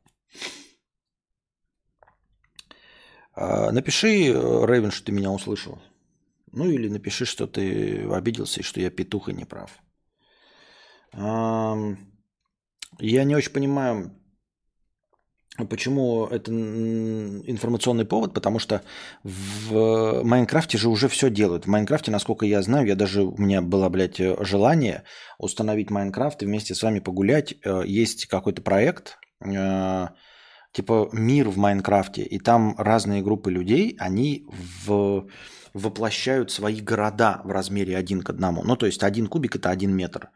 Э, 3.34 3.70
напиши, 3.70 4.08
Рейвен, 4.08 4.90
что 4.90 5.06
ты 5.06 5.12
меня 5.12 5.30
услышал. 5.30 5.78
Ну 6.52 6.68
или 6.68 6.88
напиши, 6.88 7.24
что 7.24 7.46
ты 7.46 8.06
обиделся 8.12 8.60
и 8.60 8.62
что 8.62 8.78
я 8.78 8.90
петух 8.90 9.30
и 9.30 9.32
не 9.32 9.44
прав. 9.44 9.70
Я 12.98 13.24
не 13.24 13.34
очень 13.34 13.52
понимаю, 13.52 14.12
Почему 15.56 16.26
это 16.26 16.50
информационный 16.50 18.04
повод? 18.04 18.34
Потому 18.34 18.58
что 18.58 18.82
в 19.22 20.24
Майнкрафте 20.24 20.78
же 20.78 20.88
уже 20.88 21.08
все 21.08 21.30
делают. 21.30 21.66
В 21.66 21.68
Майнкрафте, 21.68 22.10
насколько 22.10 22.44
я 22.44 22.60
знаю, 22.60 22.88
я 22.88 22.96
даже 22.96 23.22
у 23.22 23.36
меня 23.38 23.62
было, 23.62 23.88
блядь, 23.88 24.20
желание 24.44 25.04
установить 25.38 25.90
Майнкрафт 25.90 26.42
и 26.42 26.46
вместе 26.46 26.74
с 26.74 26.82
вами 26.82 26.98
погулять. 26.98 27.54
Э, 27.64 27.82
есть 27.86 28.26
какой-то 28.26 28.62
проект, 28.62 29.18
э, 29.44 30.08
типа 30.72 31.08
мир 31.12 31.48
в 31.50 31.56
Майнкрафте, 31.56 32.22
и 32.22 32.40
там 32.40 32.74
разные 32.76 33.22
группы 33.22 33.52
людей, 33.52 33.96
они 34.00 34.46
в 34.48 35.28
воплощают 35.72 36.52
свои 36.52 36.80
города 36.80 37.40
в 37.44 37.50
размере 37.50 37.96
один 37.96 38.22
к 38.22 38.30
одному. 38.30 38.62
Ну, 38.62 38.76
то 38.76 38.86
есть 38.86 39.02
один 39.02 39.26
кубик– 39.26 39.56
это 39.56 39.70
один 39.70 39.94
метр 39.94 40.30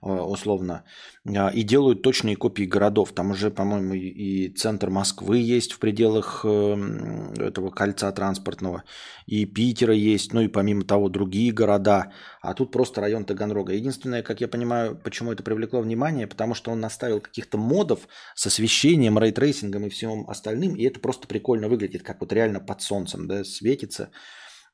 условно, 0.00 0.84
а, 1.26 1.48
и 1.48 1.62
делают 1.62 2.02
точные 2.02 2.36
копии 2.36 2.64
городов. 2.64 3.12
Там 3.12 3.30
уже, 3.30 3.50
по-моему, 3.50 3.94
и 3.94 4.48
центр 4.50 4.90
Москвы 4.90 5.38
есть 5.38 5.72
в 5.72 5.78
пределах 5.78 6.44
эм, 6.44 7.32
этого 7.34 7.70
кольца 7.70 8.10
транспортного, 8.12 8.84
и 9.26 9.46
Питера 9.46 9.94
есть, 9.94 10.32
ну 10.32 10.42
и 10.42 10.48
помимо 10.48 10.84
того 10.84 11.08
другие 11.08 11.52
города, 11.52 12.12
а 12.42 12.54
тут 12.54 12.72
просто 12.72 13.00
район 13.00 13.24
Таганрога. 13.24 13.72
Единственное, 13.72 14.22
как 14.22 14.40
я 14.40 14.48
понимаю, 14.48 15.00
почему 15.02 15.32
это 15.32 15.42
привлекло 15.42 15.80
внимание, 15.80 16.26
потому 16.26 16.54
что 16.54 16.70
он 16.70 16.80
наставил 16.80 17.20
каких-то 17.20 17.56
модов 17.58 18.00
с 18.34 18.46
освещением, 18.46 19.18
ray 19.18 19.35
tracing 19.35 19.75
ом 19.75 19.86
и 19.86 19.90
всем 19.90 20.28
остальным, 20.28 20.74
и 20.74 20.84
это 20.84 21.00
просто 21.00 21.26
прикольно 21.26 21.68
выглядит, 21.68 22.02
как 22.02 22.20
вот 22.20 22.32
реально 22.32 22.60
под 22.60 22.82
солнцем, 22.82 23.26
да, 23.26 23.44
светится. 23.44 24.10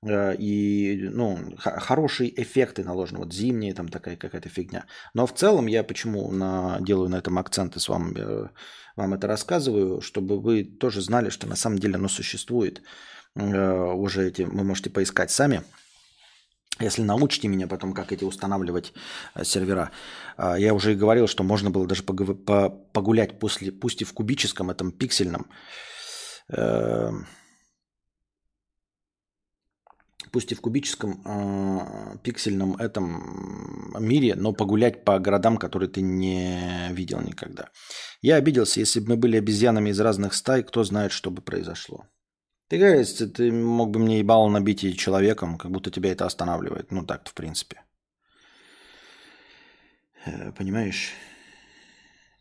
Э, 0.02 0.34
и 0.34 1.08
ну, 1.12 1.38
хорошие 1.58 2.30
эффекты 2.40 2.84
наложены, 2.84 3.18
вот 3.18 3.32
зимние 3.32 3.74
там 3.74 3.88
такая 3.88 4.16
какая-то 4.16 4.48
фигня. 4.48 4.86
Но 5.14 5.26
в 5.26 5.34
целом 5.34 5.66
я 5.66 5.84
почему 5.84 6.30
на, 6.30 6.78
делаю 6.80 7.10
на 7.10 7.16
этом 7.16 7.38
акценты 7.38 7.80
с 7.80 7.88
вами, 7.88 8.14
э, 8.16 8.48
вам 8.96 9.14
это 9.14 9.26
рассказываю, 9.26 10.00
чтобы 10.00 10.40
вы 10.40 10.64
тоже 10.64 11.00
знали, 11.02 11.30
что 11.30 11.46
на 11.46 11.56
самом 11.56 11.78
деле 11.78 11.96
оно 11.96 12.08
существует. 12.08 12.82
Э, 13.36 13.92
уже 13.92 14.28
эти 14.28 14.42
вы 14.42 14.64
можете 14.64 14.90
поискать 14.90 15.30
сами. 15.30 15.62
Если 16.78 17.02
научите 17.02 17.46
меня 17.48 17.66
потом, 17.66 17.92
как 17.92 18.10
эти 18.10 18.24
устанавливать 18.24 18.94
сервера. 19.42 19.90
Я 20.38 20.72
уже 20.72 20.92
и 20.92 20.96
говорил, 20.96 21.26
что 21.26 21.42
можно 21.42 21.68
было 21.68 21.86
даже 21.86 22.02
погулять 22.02 23.38
после, 23.38 23.70
пусть 23.70 24.00
и 24.00 24.06
в 24.06 24.14
кубическом, 24.14 24.70
этом 24.70 24.90
пиксельном 24.90 25.46
пусть 30.32 30.52
и 30.52 30.54
в 30.54 30.60
кубическом 30.60 31.22
э, 31.24 32.18
пиксельном 32.22 32.76
этом 32.76 33.92
мире, 33.98 34.34
но 34.36 34.52
погулять 34.52 35.04
по 35.04 35.18
городам, 35.18 35.56
которые 35.56 35.88
ты 35.88 36.02
не 36.02 36.88
видел 36.92 37.20
никогда. 37.20 37.70
Я 38.22 38.36
обиделся, 38.36 38.80
если 38.80 39.00
бы 39.00 39.10
мы 39.10 39.16
были 39.16 39.36
обезьянами 39.38 39.90
из 39.90 40.00
разных 40.00 40.34
стай, 40.34 40.62
кто 40.62 40.84
знает, 40.84 41.12
что 41.12 41.30
бы 41.30 41.42
произошло. 41.42 42.06
Ты 42.68 42.78
говоришь, 42.78 43.08
ты 43.08 43.50
мог 43.50 43.90
бы 43.90 43.98
мне 43.98 44.18
ебало 44.18 44.48
набить 44.48 44.84
и 44.84 44.96
человеком, 44.96 45.58
как 45.58 45.70
будто 45.72 45.90
тебя 45.90 46.12
это 46.12 46.26
останавливает. 46.26 46.92
Ну 46.92 47.04
так-то, 47.04 47.30
в 47.30 47.34
принципе. 47.34 47.82
Э, 50.24 50.52
понимаешь? 50.52 51.12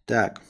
Так. 0.06 0.42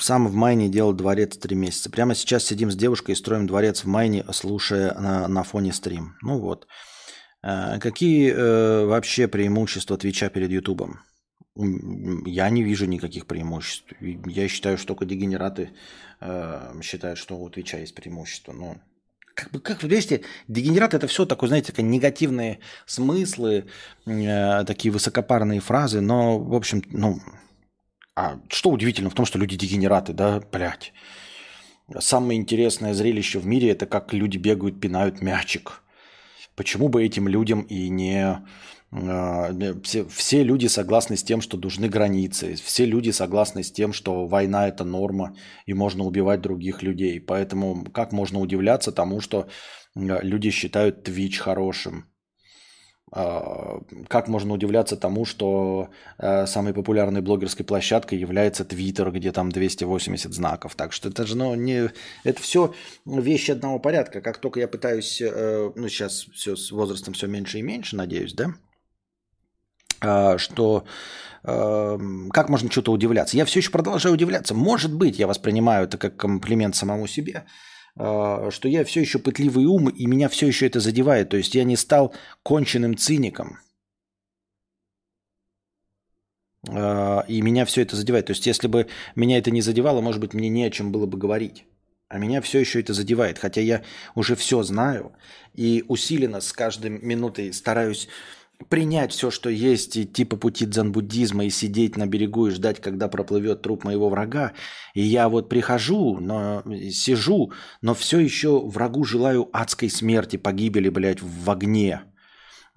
Сам 0.00 0.28
в 0.28 0.34
Майне 0.34 0.68
делал 0.68 0.92
дворец 0.92 1.36
три 1.36 1.56
месяца. 1.56 1.90
Прямо 1.90 2.14
сейчас 2.14 2.44
сидим 2.44 2.70
с 2.70 2.76
девушкой 2.76 3.12
и 3.12 3.14
строим 3.16 3.46
дворец 3.46 3.84
в 3.84 3.86
Майне, 3.86 4.24
слушая 4.32 4.94
на, 4.94 5.28
на 5.28 5.42
фоне 5.42 5.72
стрим. 5.72 6.16
Ну 6.22 6.38
вот. 6.38 6.66
Э, 7.42 7.78
какие 7.78 8.32
э, 8.32 8.86
вообще 8.86 9.28
преимущества 9.28 9.96
Твича 9.96 10.28
перед 10.28 10.50
Ютубом? 10.50 11.00
Я 11.54 12.48
не 12.48 12.62
вижу 12.62 12.86
никаких 12.86 13.26
преимуществ. 13.26 13.92
Я 14.00 14.48
считаю, 14.48 14.78
что 14.78 14.88
только 14.88 15.04
дегенераты 15.04 15.70
э, 16.20 16.80
считают, 16.82 17.18
что 17.18 17.36
у 17.36 17.50
Твича 17.50 17.78
есть 17.78 17.94
преимущество. 17.94 18.52
Но 18.52 18.76
как 19.34 19.50
бы, 19.50 19.60
как 19.60 19.82
вы 19.82 19.88
видите, 19.88 20.22
дегенерат 20.48 20.94
это 20.94 21.06
все 21.06 21.26
такое, 21.26 21.48
знаете, 21.48 21.68
такие 21.68 21.88
негативные 21.88 22.60
смыслы, 22.86 23.66
э, 24.06 24.64
такие 24.64 24.92
высокопарные 24.92 25.60
фразы, 25.60 26.00
но, 26.00 26.38
в 26.38 26.54
общем, 26.54 26.82
ну, 26.90 27.20
а 28.14 28.40
что 28.48 28.70
удивительно 28.70 29.10
в 29.10 29.14
том, 29.14 29.26
что 29.26 29.38
люди 29.38 29.56
дегенераты, 29.56 30.12
да, 30.12 30.40
блядь. 30.52 30.92
Самое 31.98 32.38
интересное 32.38 32.94
зрелище 32.94 33.38
в 33.38 33.46
мире– 33.46 33.70
это 33.70 33.86
как 33.86 34.12
люди 34.12 34.38
бегают, 34.38 34.80
пинают 34.80 35.22
мячик. 35.22 35.82
Почему 36.54 36.88
бы 36.88 37.04
этим 37.04 37.28
людям 37.28 37.62
и 37.62 37.88
не... 37.88 38.44
Э, 38.92 39.80
все, 39.82 40.04
все 40.04 40.44
люди 40.44 40.66
согласны 40.66 41.16
с 41.16 41.22
тем, 41.22 41.40
что 41.40 41.56
нужны 41.56 41.88
границы. 41.88 42.54
Все 42.54 42.84
люди 42.84 43.10
согласны 43.10 43.62
с 43.62 43.72
тем, 43.72 43.92
что 43.92 44.26
война– 44.26 44.68
это 44.68 44.84
норма, 44.84 45.34
и 45.66 45.74
можно 45.74 46.04
убивать 46.04 46.42
других 46.42 46.82
людей. 46.82 47.20
Поэтому 47.20 47.84
как 47.86 48.12
можно 48.12 48.38
удивляться 48.40 48.92
тому, 48.92 49.20
что 49.20 49.48
люди 49.94 50.50
считают 50.50 51.08
Twitch 51.08 51.38
хорошим? 51.38 52.11
Как 53.12 54.28
можно 54.28 54.54
удивляться 54.54 54.96
тому, 54.96 55.26
что 55.26 55.90
э, 56.16 56.46
самой 56.46 56.72
популярной 56.72 57.20
блогерской 57.20 57.66
площадкой 57.66 58.18
является 58.18 58.64
Твиттер, 58.64 59.12
где 59.12 59.32
там 59.32 59.52
280 59.52 60.32
знаков. 60.32 60.74
Так 60.76 60.94
что 60.94 61.10
это 61.10 61.26
же, 61.26 61.36
ну, 61.36 61.54
не... 61.54 61.90
Это 62.24 62.40
все 62.40 62.74
вещи 63.04 63.50
одного 63.50 63.78
порядка. 63.78 64.22
Как 64.22 64.38
только 64.38 64.60
я 64.60 64.68
пытаюсь, 64.68 65.20
э, 65.20 65.72
ну, 65.74 65.88
сейчас 65.88 66.26
все 66.32 66.56
с 66.56 66.70
возрастом 66.70 67.12
все 67.12 67.26
меньше 67.26 67.58
и 67.58 67.62
меньше, 67.62 67.96
надеюсь, 67.96 68.32
да, 68.32 68.54
а, 70.02 70.36
что 70.38 70.84
э, 71.44 71.98
как 72.32 72.48
можно 72.48 72.70
что-то 72.70 72.92
удивляться? 72.92 73.36
Я 73.36 73.44
все 73.44 73.60
еще 73.60 73.70
продолжаю 73.70 74.14
удивляться. 74.14 74.54
Может 74.54 74.92
быть, 74.92 75.18
я 75.18 75.26
воспринимаю 75.26 75.84
это 75.84 75.96
как 75.98 76.16
комплимент 76.16 76.74
самому 76.74 77.06
себе, 77.06 77.44
что 77.96 78.68
я 78.68 78.84
все 78.84 79.00
еще 79.00 79.18
пытливый 79.18 79.66
ум, 79.66 79.88
и 79.88 80.06
меня 80.06 80.28
все 80.28 80.46
еще 80.46 80.66
это 80.66 80.80
задевает. 80.80 81.28
То 81.28 81.36
есть 81.36 81.54
я 81.54 81.64
не 81.64 81.76
стал 81.76 82.14
конченным 82.42 82.96
циником. 82.96 83.58
А, 86.68 87.24
и 87.28 87.42
меня 87.42 87.64
все 87.64 87.82
это 87.82 87.96
задевает. 87.96 88.26
То 88.26 88.32
есть 88.32 88.46
если 88.46 88.68
бы 88.68 88.86
меня 89.14 89.38
это 89.38 89.50
не 89.50 89.62
задевало, 89.62 90.00
может 90.00 90.20
быть, 90.20 90.34
мне 90.34 90.48
не 90.48 90.64
о 90.64 90.70
чем 90.70 90.92
было 90.92 91.06
бы 91.06 91.18
говорить. 91.18 91.64
А 92.08 92.18
меня 92.18 92.40
все 92.40 92.60
еще 92.60 92.80
это 92.80 92.92
задевает. 92.92 93.38
Хотя 93.38 93.60
я 93.60 93.82
уже 94.14 94.36
все 94.36 94.62
знаю 94.62 95.12
и 95.54 95.84
усиленно 95.88 96.40
с 96.40 96.52
каждой 96.52 96.90
минутой 96.90 97.52
стараюсь 97.52 98.08
принять 98.68 99.12
все, 99.12 99.30
что 99.30 99.50
есть, 99.50 99.96
идти 99.96 100.24
по 100.24 100.36
пути 100.36 100.66
дзен-буддизма 100.66 101.44
и 101.44 101.50
сидеть 101.50 101.96
на 101.96 102.06
берегу 102.06 102.46
и 102.46 102.50
ждать, 102.50 102.80
когда 102.80 103.08
проплывет 103.08 103.62
труп 103.62 103.84
моего 103.84 104.08
врага. 104.08 104.52
И 104.94 105.02
я 105.02 105.28
вот 105.28 105.48
прихожу, 105.48 106.18
но 106.20 106.62
сижу, 106.90 107.52
но 107.80 107.94
все 107.94 108.18
еще 108.18 108.60
врагу 108.60 109.04
желаю 109.04 109.48
адской 109.52 109.90
смерти, 109.90 110.36
погибели, 110.36 110.88
блядь, 110.88 111.22
в 111.22 111.50
огне 111.50 112.02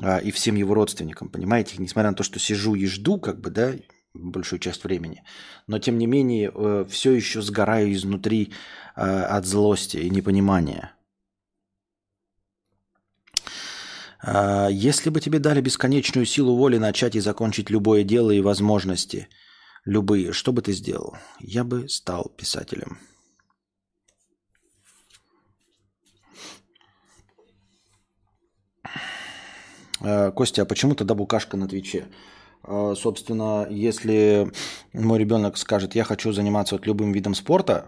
а, 0.01 0.17
и 0.17 0.31
всем 0.31 0.55
его 0.55 0.73
родственникам, 0.73 1.29
понимаете? 1.29 1.75
Несмотря 1.77 2.11
на 2.11 2.15
то, 2.15 2.23
что 2.23 2.39
сижу 2.39 2.75
и 2.75 2.85
жду, 2.85 3.19
как 3.19 3.39
бы, 3.39 3.49
да, 3.49 3.73
большую 4.13 4.59
часть 4.59 4.83
времени, 4.83 5.23
но 5.67 5.79
тем 5.79 5.97
не 5.97 6.07
менее 6.07 6.51
э, 6.53 6.85
все 6.89 7.11
еще 7.11 7.41
сгораю 7.41 7.91
изнутри 7.93 8.53
э, 8.95 9.01
от 9.01 9.45
злости 9.45 9.97
и 9.97 10.09
непонимания. 10.09 10.95
А, 14.14 14.14
если 14.71 15.09
бы 15.09 15.21
тебе 15.21 15.39
дали 15.39 15.61
бесконечную 15.61 16.25
силу 16.25 16.55
воли 16.55 16.77
начать 16.77 17.15
и 17.15 17.19
закончить 17.19 17.69
любое 17.69 18.03
дело 18.03 18.31
и 18.31 18.41
возможности, 18.41 19.27
любые, 19.85 20.33
что 20.33 20.51
бы 20.51 20.61
ты 20.61 20.71
сделал? 20.73 21.15
Я 21.39 21.63
бы 21.63 21.87
стал 21.89 22.31
писателем. 22.35 22.97
А, 30.01 30.31
Костя, 30.31 30.63
а 30.63 30.65
почему 30.65 30.95
тогда 30.95 31.15
букашка 31.15 31.57
на 31.57 31.67
Твиче? 31.67 32.07
А, 32.63 32.95
собственно, 32.95 33.67
если 33.69 34.51
мой 34.93 35.19
ребенок 35.19 35.57
скажет, 35.57 35.95
я 35.95 36.03
хочу 36.03 36.31
заниматься 36.31 36.75
вот 36.75 36.87
любым 36.87 37.11
видом 37.11 37.35
спорта 37.35 37.85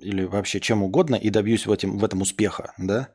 или 0.00 0.24
вообще 0.24 0.60
чем 0.60 0.82
угодно 0.82 1.14
и 1.16 1.30
добьюсь 1.30 1.66
в 1.66 1.72
этом, 1.72 1.98
в 1.98 2.04
этом 2.04 2.22
успеха, 2.22 2.72
да, 2.78 3.08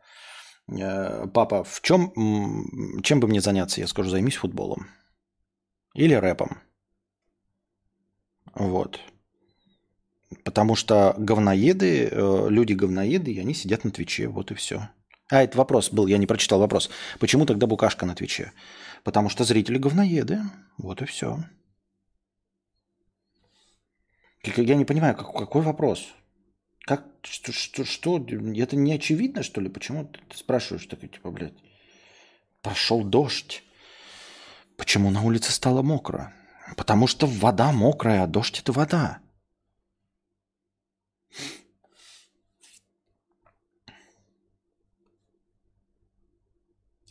папа, 0.68 1.64
в 1.64 1.82
чем, 1.82 3.02
чем 3.02 3.20
бы 3.20 3.28
мне 3.28 3.42
заняться? 3.42 3.82
Я 3.82 3.88
скажу, 3.88 4.10
займись 4.10 4.36
футболом. 4.36 4.88
Или 5.94 6.14
рэпом. 6.14 6.62
Вот. 8.54 9.00
Потому 10.44 10.76
что 10.76 11.16
говноеды, 11.18 12.10
э, 12.12 12.48
люди 12.50 12.74
говноеды, 12.74 13.32
и 13.32 13.40
они 13.40 13.54
сидят 13.54 13.84
на 13.84 13.92
Твиче, 13.92 14.28
вот 14.28 14.52
и 14.52 14.56
все. 14.56 14.90
А, 15.30 15.44
это 15.44 15.58
вопрос 15.58 15.90
был, 15.92 16.08
я 16.08 16.18
не 16.18 16.28
прочитал 16.28 16.60
вопрос. 16.60 16.90
Почему 17.20 17.46
тогда 17.46 17.68
букашка 17.68 18.06
на 18.06 18.16
Твиче? 18.16 18.52
Потому 19.04 19.30
что 19.30 19.44
зрители 19.44 19.78
говноеды, 19.78 20.42
вот 20.78 21.02
и 21.02 21.06
все. 21.06 21.40
Я 24.44 24.76
не 24.76 24.86
понимаю, 24.86 25.16
какой 25.16 25.62
вопрос? 25.62 26.14
Как, 26.88 27.06
что, 27.22 27.52
что, 27.52 27.84
что, 27.84 28.18
это 28.18 28.78
не 28.78 28.94
очевидно, 28.94 29.44
что 29.44 29.60
ли? 29.60 29.68
Почему 29.68 30.06
ты 30.06 30.38
спрашиваешь 30.38 30.86
такое, 30.86 31.10
типа, 31.10 31.32
блядь, 31.32 31.54
пошел 32.62 33.04
дождь. 33.04 33.62
Почему 34.78 35.12
на 35.12 35.22
улице 35.22 35.52
стало 35.52 35.82
мокро? 35.82 36.34
Потому 36.78 37.08
что 37.08 37.28
вода 37.28 37.74
мокрая, 37.74 38.24
а 38.24 38.28
дождь 38.28 38.60
это 38.60 38.72
вода. 38.72 39.20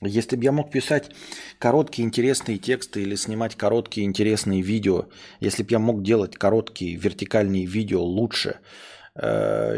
Если 0.01 0.37
бы 0.37 0.45
я 0.45 0.53
мог 0.53 0.71
писать 0.71 1.11
короткие 1.59 2.07
интересные 2.07 2.57
тексты 2.57 3.03
или 3.03 3.15
снимать 3.15 3.57
короткие 3.57 4.07
интересные 4.07 4.63
видео, 4.63 5.11
если 5.41 5.63
бы 5.63 5.73
я 5.73 5.79
мог 5.79 6.03
делать 6.03 6.37
короткие 6.37 6.97
вертикальные 6.97 7.67
видео 7.67 8.03
лучше, 8.03 8.61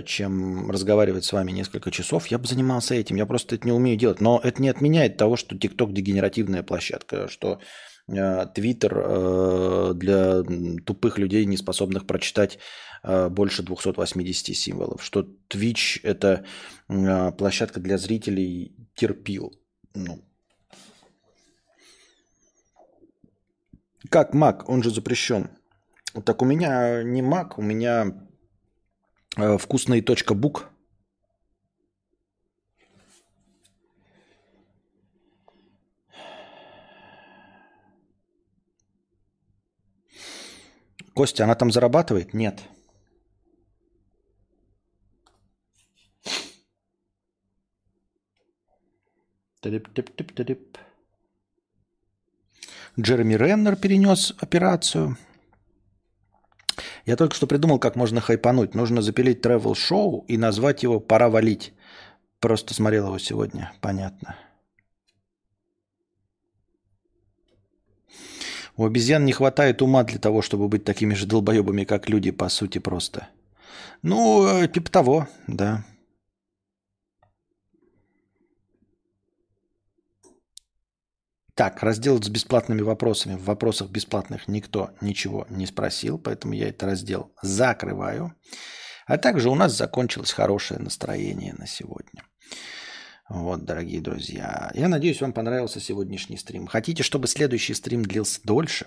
чем 0.06 0.70
разговаривать 0.70 1.24
с 1.24 1.32
вами 1.32 1.52
несколько 1.52 1.90
часов, 1.90 2.26
я 2.26 2.38
бы 2.38 2.46
занимался 2.46 2.94
этим. 2.94 3.16
Я 3.16 3.26
просто 3.26 3.54
это 3.54 3.66
не 3.66 3.72
умею 3.72 3.96
делать. 3.96 4.20
Но 4.20 4.40
это 4.42 4.60
не 4.60 4.68
отменяет 4.68 5.16
того, 5.16 5.36
что 5.36 5.56
TikTok 5.56 5.92
дегенеративная 5.92 6.62
площадка, 6.62 7.28
что 7.28 7.60
э, 8.08 8.14
Twitter 8.14 8.92
э, 8.92 9.94
для 9.94 10.42
тупых 10.84 11.18
людей, 11.18 11.44
не 11.46 11.56
способных 11.56 12.06
прочитать 12.06 12.58
больше 13.30 13.62
280 13.62 14.56
символов, 14.56 15.04
что 15.04 15.24
Twitch 15.48 16.00
это 16.02 16.44
площадка 16.88 17.78
для 17.78 17.96
зрителей 17.96 18.74
терпил. 18.96 19.52
Ну. 19.94 20.24
Как 24.10 24.34
Мак, 24.34 24.68
он 24.68 24.82
же 24.82 24.90
запрещен. 24.90 25.50
Так 26.24 26.42
у 26.42 26.44
меня 26.44 27.02
не 27.02 27.22
Мак, 27.22 27.58
у 27.58 27.62
меня 27.62 28.27
э, 29.36 29.58
вкусный 29.58 30.00
точка 30.00 30.34
бук. 30.34 30.68
Костя, 41.14 41.44
она 41.44 41.56
там 41.56 41.72
зарабатывает? 41.72 42.32
Нет. 42.32 42.62
Джереми 52.98 53.34
Реннер 53.34 53.76
перенес 53.76 54.32
операцию. 54.38 55.16
Я 57.08 57.16
только 57.16 57.34
что 57.34 57.46
придумал, 57.46 57.78
как 57.78 57.96
можно 57.96 58.20
хайпануть. 58.20 58.74
Нужно 58.74 59.00
запилить 59.00 59.40
travel-шоу 59.40 60.26
и 60.28 60.36
назвать 60.36 60.82
его 60.82 61.00
«Пора 61.00 61.30
валить». 61.30 61.72
Просто 62.38 62.74
смотрел 62.74 63.06
его 63.06 63.16
сегодня. 63.16 63.72
Понятно. 63.80 64.36
У 68.76 68.84
обезьян 68.84 69.24
не 69.24 69.32
хватает 69.32 69.80
ума 69.80 70.04
для 70.04 70.18
того, 70.18 70.42
чтобы 70.42 70.68
быть 70.68 70.84
такими 70.84 71.14
же 71.14 71.24
долбоебами, 71.24 71.84
как 71.84 72.10
люди, 72.10 72.30
по 72.30 72.50
сути, 72.50 72.76
просто. 72.76 73.28
Ну, 74.02 74.46
э, 74.46 74.68
типа 74.68 74.90
того, 74.90 75.28
да. 75.46 75.86
Так, 81.58 81.82
раздел 81.82 82.22
с 82.22 82.28
бесплатными 82.28 82.82
вопросами. 82.82 83.34
В 83.34 83.42
вопросах 83.42 83.90
бесплатных 83.90 84.46
никто 84.46 84.92
ничего 85.00 85.44
не 85.50 85.66
спросил, 85.66 86.16
поэтому 86.16 86.52
я 86.52 86.68
этот 86.68 86.84
раздел 86.84 87.32
закрываю. 87.42 88.32
А 89.08 89.18
также 89.18 89.50
у 89.50 89.56
нас 89.56 89.76
закончилось 89.76 90.30
хорошее 90.30 90.78
настроение 90.78 91.54
на 91.58 91.66
сегодня. 91.66 92.22
Вот, 93.28 93.64
дорогие 93.64 94.00
друзья. 94.00 94.70
Я 94.72 94.86
надеюсь, 94.86 95.20
вам 95.20 95.32
понравился 95.32 95.80
сегодняшний 95.80 96.36
стрим. 96.36 96.68
Хотите, 96.68 97.02
чтобы 97.02 97.26
следующий 97.26 97.74
стрим 97.74 98.04
длился 98.04 98.38
дольше? 98.44 98.86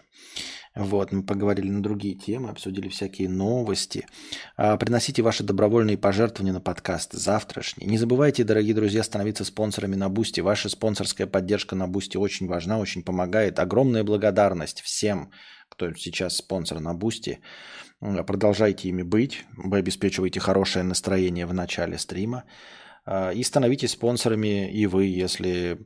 Вот, 0.73 1.11
мы 1.11 1.23
поговорили 1.23 1.69
на 1.69 1.83
другие 1.83 2.15
темы, 2.15 2.49
обсудили 2.49 2.87
всякие 2.87 3.27
новости. 3.27 4.07
А, 4.55 4.77
приносите 4.77 5.21
ваши 5.21 5.43
добровольные 5.43 5.97
пожертвования 5.97 6.53
на 6.53 6.61
подкаст 6.61 7.11
завтрашний. 7.11 7.85
Не 7.85 7.97
забывайте, 7.97 8.45
дорогие 8.45 8.73
друзья, 8.73 9.03
становиться 9.03 9.43
спонсорами 9.43 9.95
на 9.95 10.09
Бусти. 10.09 10.39
Ваша 10.39 10.69
спонсорская 10.69 11.27
поддержка 11.27 11.75
на 11.75 11.87
Бусти 11.87 12.15
очень 12.15 12.47
важна, 12.47 12.79
очень 12.79 13.03
помогает. 13.03 13.59
Огромная 13.59 14.05
благодарность 14.05 14.79
всем, 14.79 15.31
кто 15.67 15.93
сейчас 15.93 16.37
спонсор 16.37 16.79
на 16.79 16.93
Бусти. 16.93 17.41
Продолжайте 17.99 18.87
ими 18.87 19.03
быть. 19.03 19.43
Вы 19.57 19.79
обеспечиваете 19.79 20.39
хорошее 20.39 20.85
настроение 20.85 21.45
в 21.45 21.53
начале 21.53 21.97
стрима. 21.97 22.45
А, 23.05 23.31
и 23.31 23.43
становитесь 23.43 23.91
спонсорами 23.91 24.71
и 24.71 24.85
вы, 24.87 25.05
если 25.07 25.85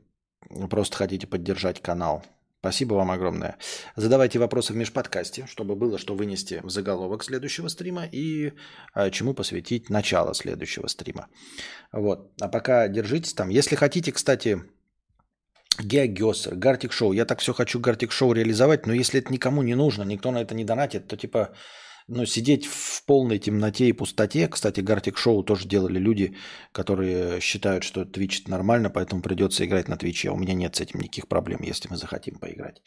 просто 0.70 0.96
хотите 0.96 1.26
поддержать 1.26 1.82
канал. 1.82 2.22
Спасибо 2.66 2.94
вам 2.94 3.12
огромное. 3.12 3.58
Задавайте 3.94 4.40
вопросы 4.40 4.72
в 4.72 4.76
межподкасте, 4.76 5.46
чтобы 5.46 5.76
было 5.76 5.98
что 5.98 6.16
вынести 6.16 6.60
в 6.64 6.70
заголовок 6.70 7.22
следующего 7.22 7.68
стрима 7.68 8.06
и 8.10 8.54
а, 8.92 9.10
чему 9.10 9.34
посвятить 9.34 9.88
начало 9.88 10.34
следующего 10.34 10.88
стрима. 10.88 11.28
Вот. 11.92 12.32
А 12.40 12.48
пока 12.48 12.88
держитесь 12.88 13.34
там. 13.34 13.50
Если 13.50 13.76
хотите, 13.76 14.10
кстати, 14.10 14.64
Геогесер, 15.78 16.56
Гартик 16.56 16.92
Шоу. 16.92 17.12
Я 17.12 17.24
так 17.24 17.38
все 17.38 17.52
хочу 17.52 17.78
Гартик 17.78 18.10
Шоу 18.10 18.32
реализовать, 18.32 18.84
но 18.84 18.92
если 18.92 19.20
это 19.20 19.32
никому 19.32 19.62
не 19.62 19.76
нужно, 19.76 20.02
никто 20.02 20.32
на 20.32 20.38
это 20.38 20.56
не 20.56 20.64
донатит, 20.64 21.06
то 21.06 21.16
типа 21.16 21.54
но 22.08 22.24
сидеть 22.24 22.66
в 22.66 23.04
полной 23.04 23.38
темноте 23.38 23.88
и 23.88 23.92
пустоте, 23.92 24.48
кстати, 24.48 24.80
Гартик 24.80 25.18
Шоу 25.18 25.42
тоже 25.42 25.66
делали 25.66 25.98
люди, 25.98 26.36
которые 26.72 27.40
считают, 27.40 27.82
что 27.82 28.02
Twitch 28.02 28.42
это 28.42 28.50
нормально, 28.50 28.90
поэтому 28.90 29.22
придется 29.22 29.64
играть 29.64 29.88
на 29.88 29.96
Твиче. 29.96 30.30
У 30.30 30.36
меня 30.36 30.54
нет 30.54 30.76
с 30.76 30.80
этим 30.80 31.00
никаких 31.00 31.26
проблем, 31.26 31.62
если 31.62 31.88
мы 31.90 31.96
захотим 31.96 32.38
поиграть. 32.38 32.80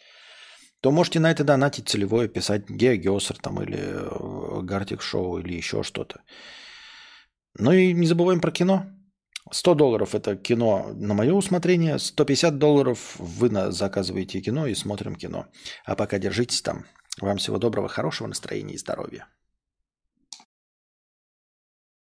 То 0.81 0.91
можете 0.91 1.19
на 1.19 1.31
это 1.31 1.43
донатить 1.43 1.89
целевое, 1.89 2.29
писать 2.29 2.69
Геогесер 2.69 3.37
там 3.37 3.61
или 3.61 3.79
э, 3.79 4.61
Гартик 4.61 5.01
Шоу 5.01 5.39
или 5.39 5.57
еще 5.57 5.83
что-то. 5.83 6.21
Ну 7.57 7.73
и 7.73 7.93
не 7.93 8.07
забываем 8.07 8.39
про 8.39 8.51
кино. 8.51 8.85
100 9.51 9.75
долларов 9.75 10.15
это 10.15 10.35
кино 10.37 10.91
на 10.95 11.13
мое 11.13 11.33
усмотрение, 11.33 11.97
150 11.97 12.57
долларов 12.57 13.15
вы 13.17 13.49
заказываете 13.71 14.41
кино 14.41 14.67
и 14.67 14.75
смотрим 14.75 15.15
кино. 15.15 15.47
А 15.85 15.95
пока 15.95 16.19
держитесь 16.19 16.61
там. 16.61 16.85
Вам 17.21 17.37
всего 17.37 17.57
доброго, 17.57 17.89
хорошего 17.89 18.27
настроения 18.27 18.75
и 18.75 18.77
здоровья. 18.77 19.27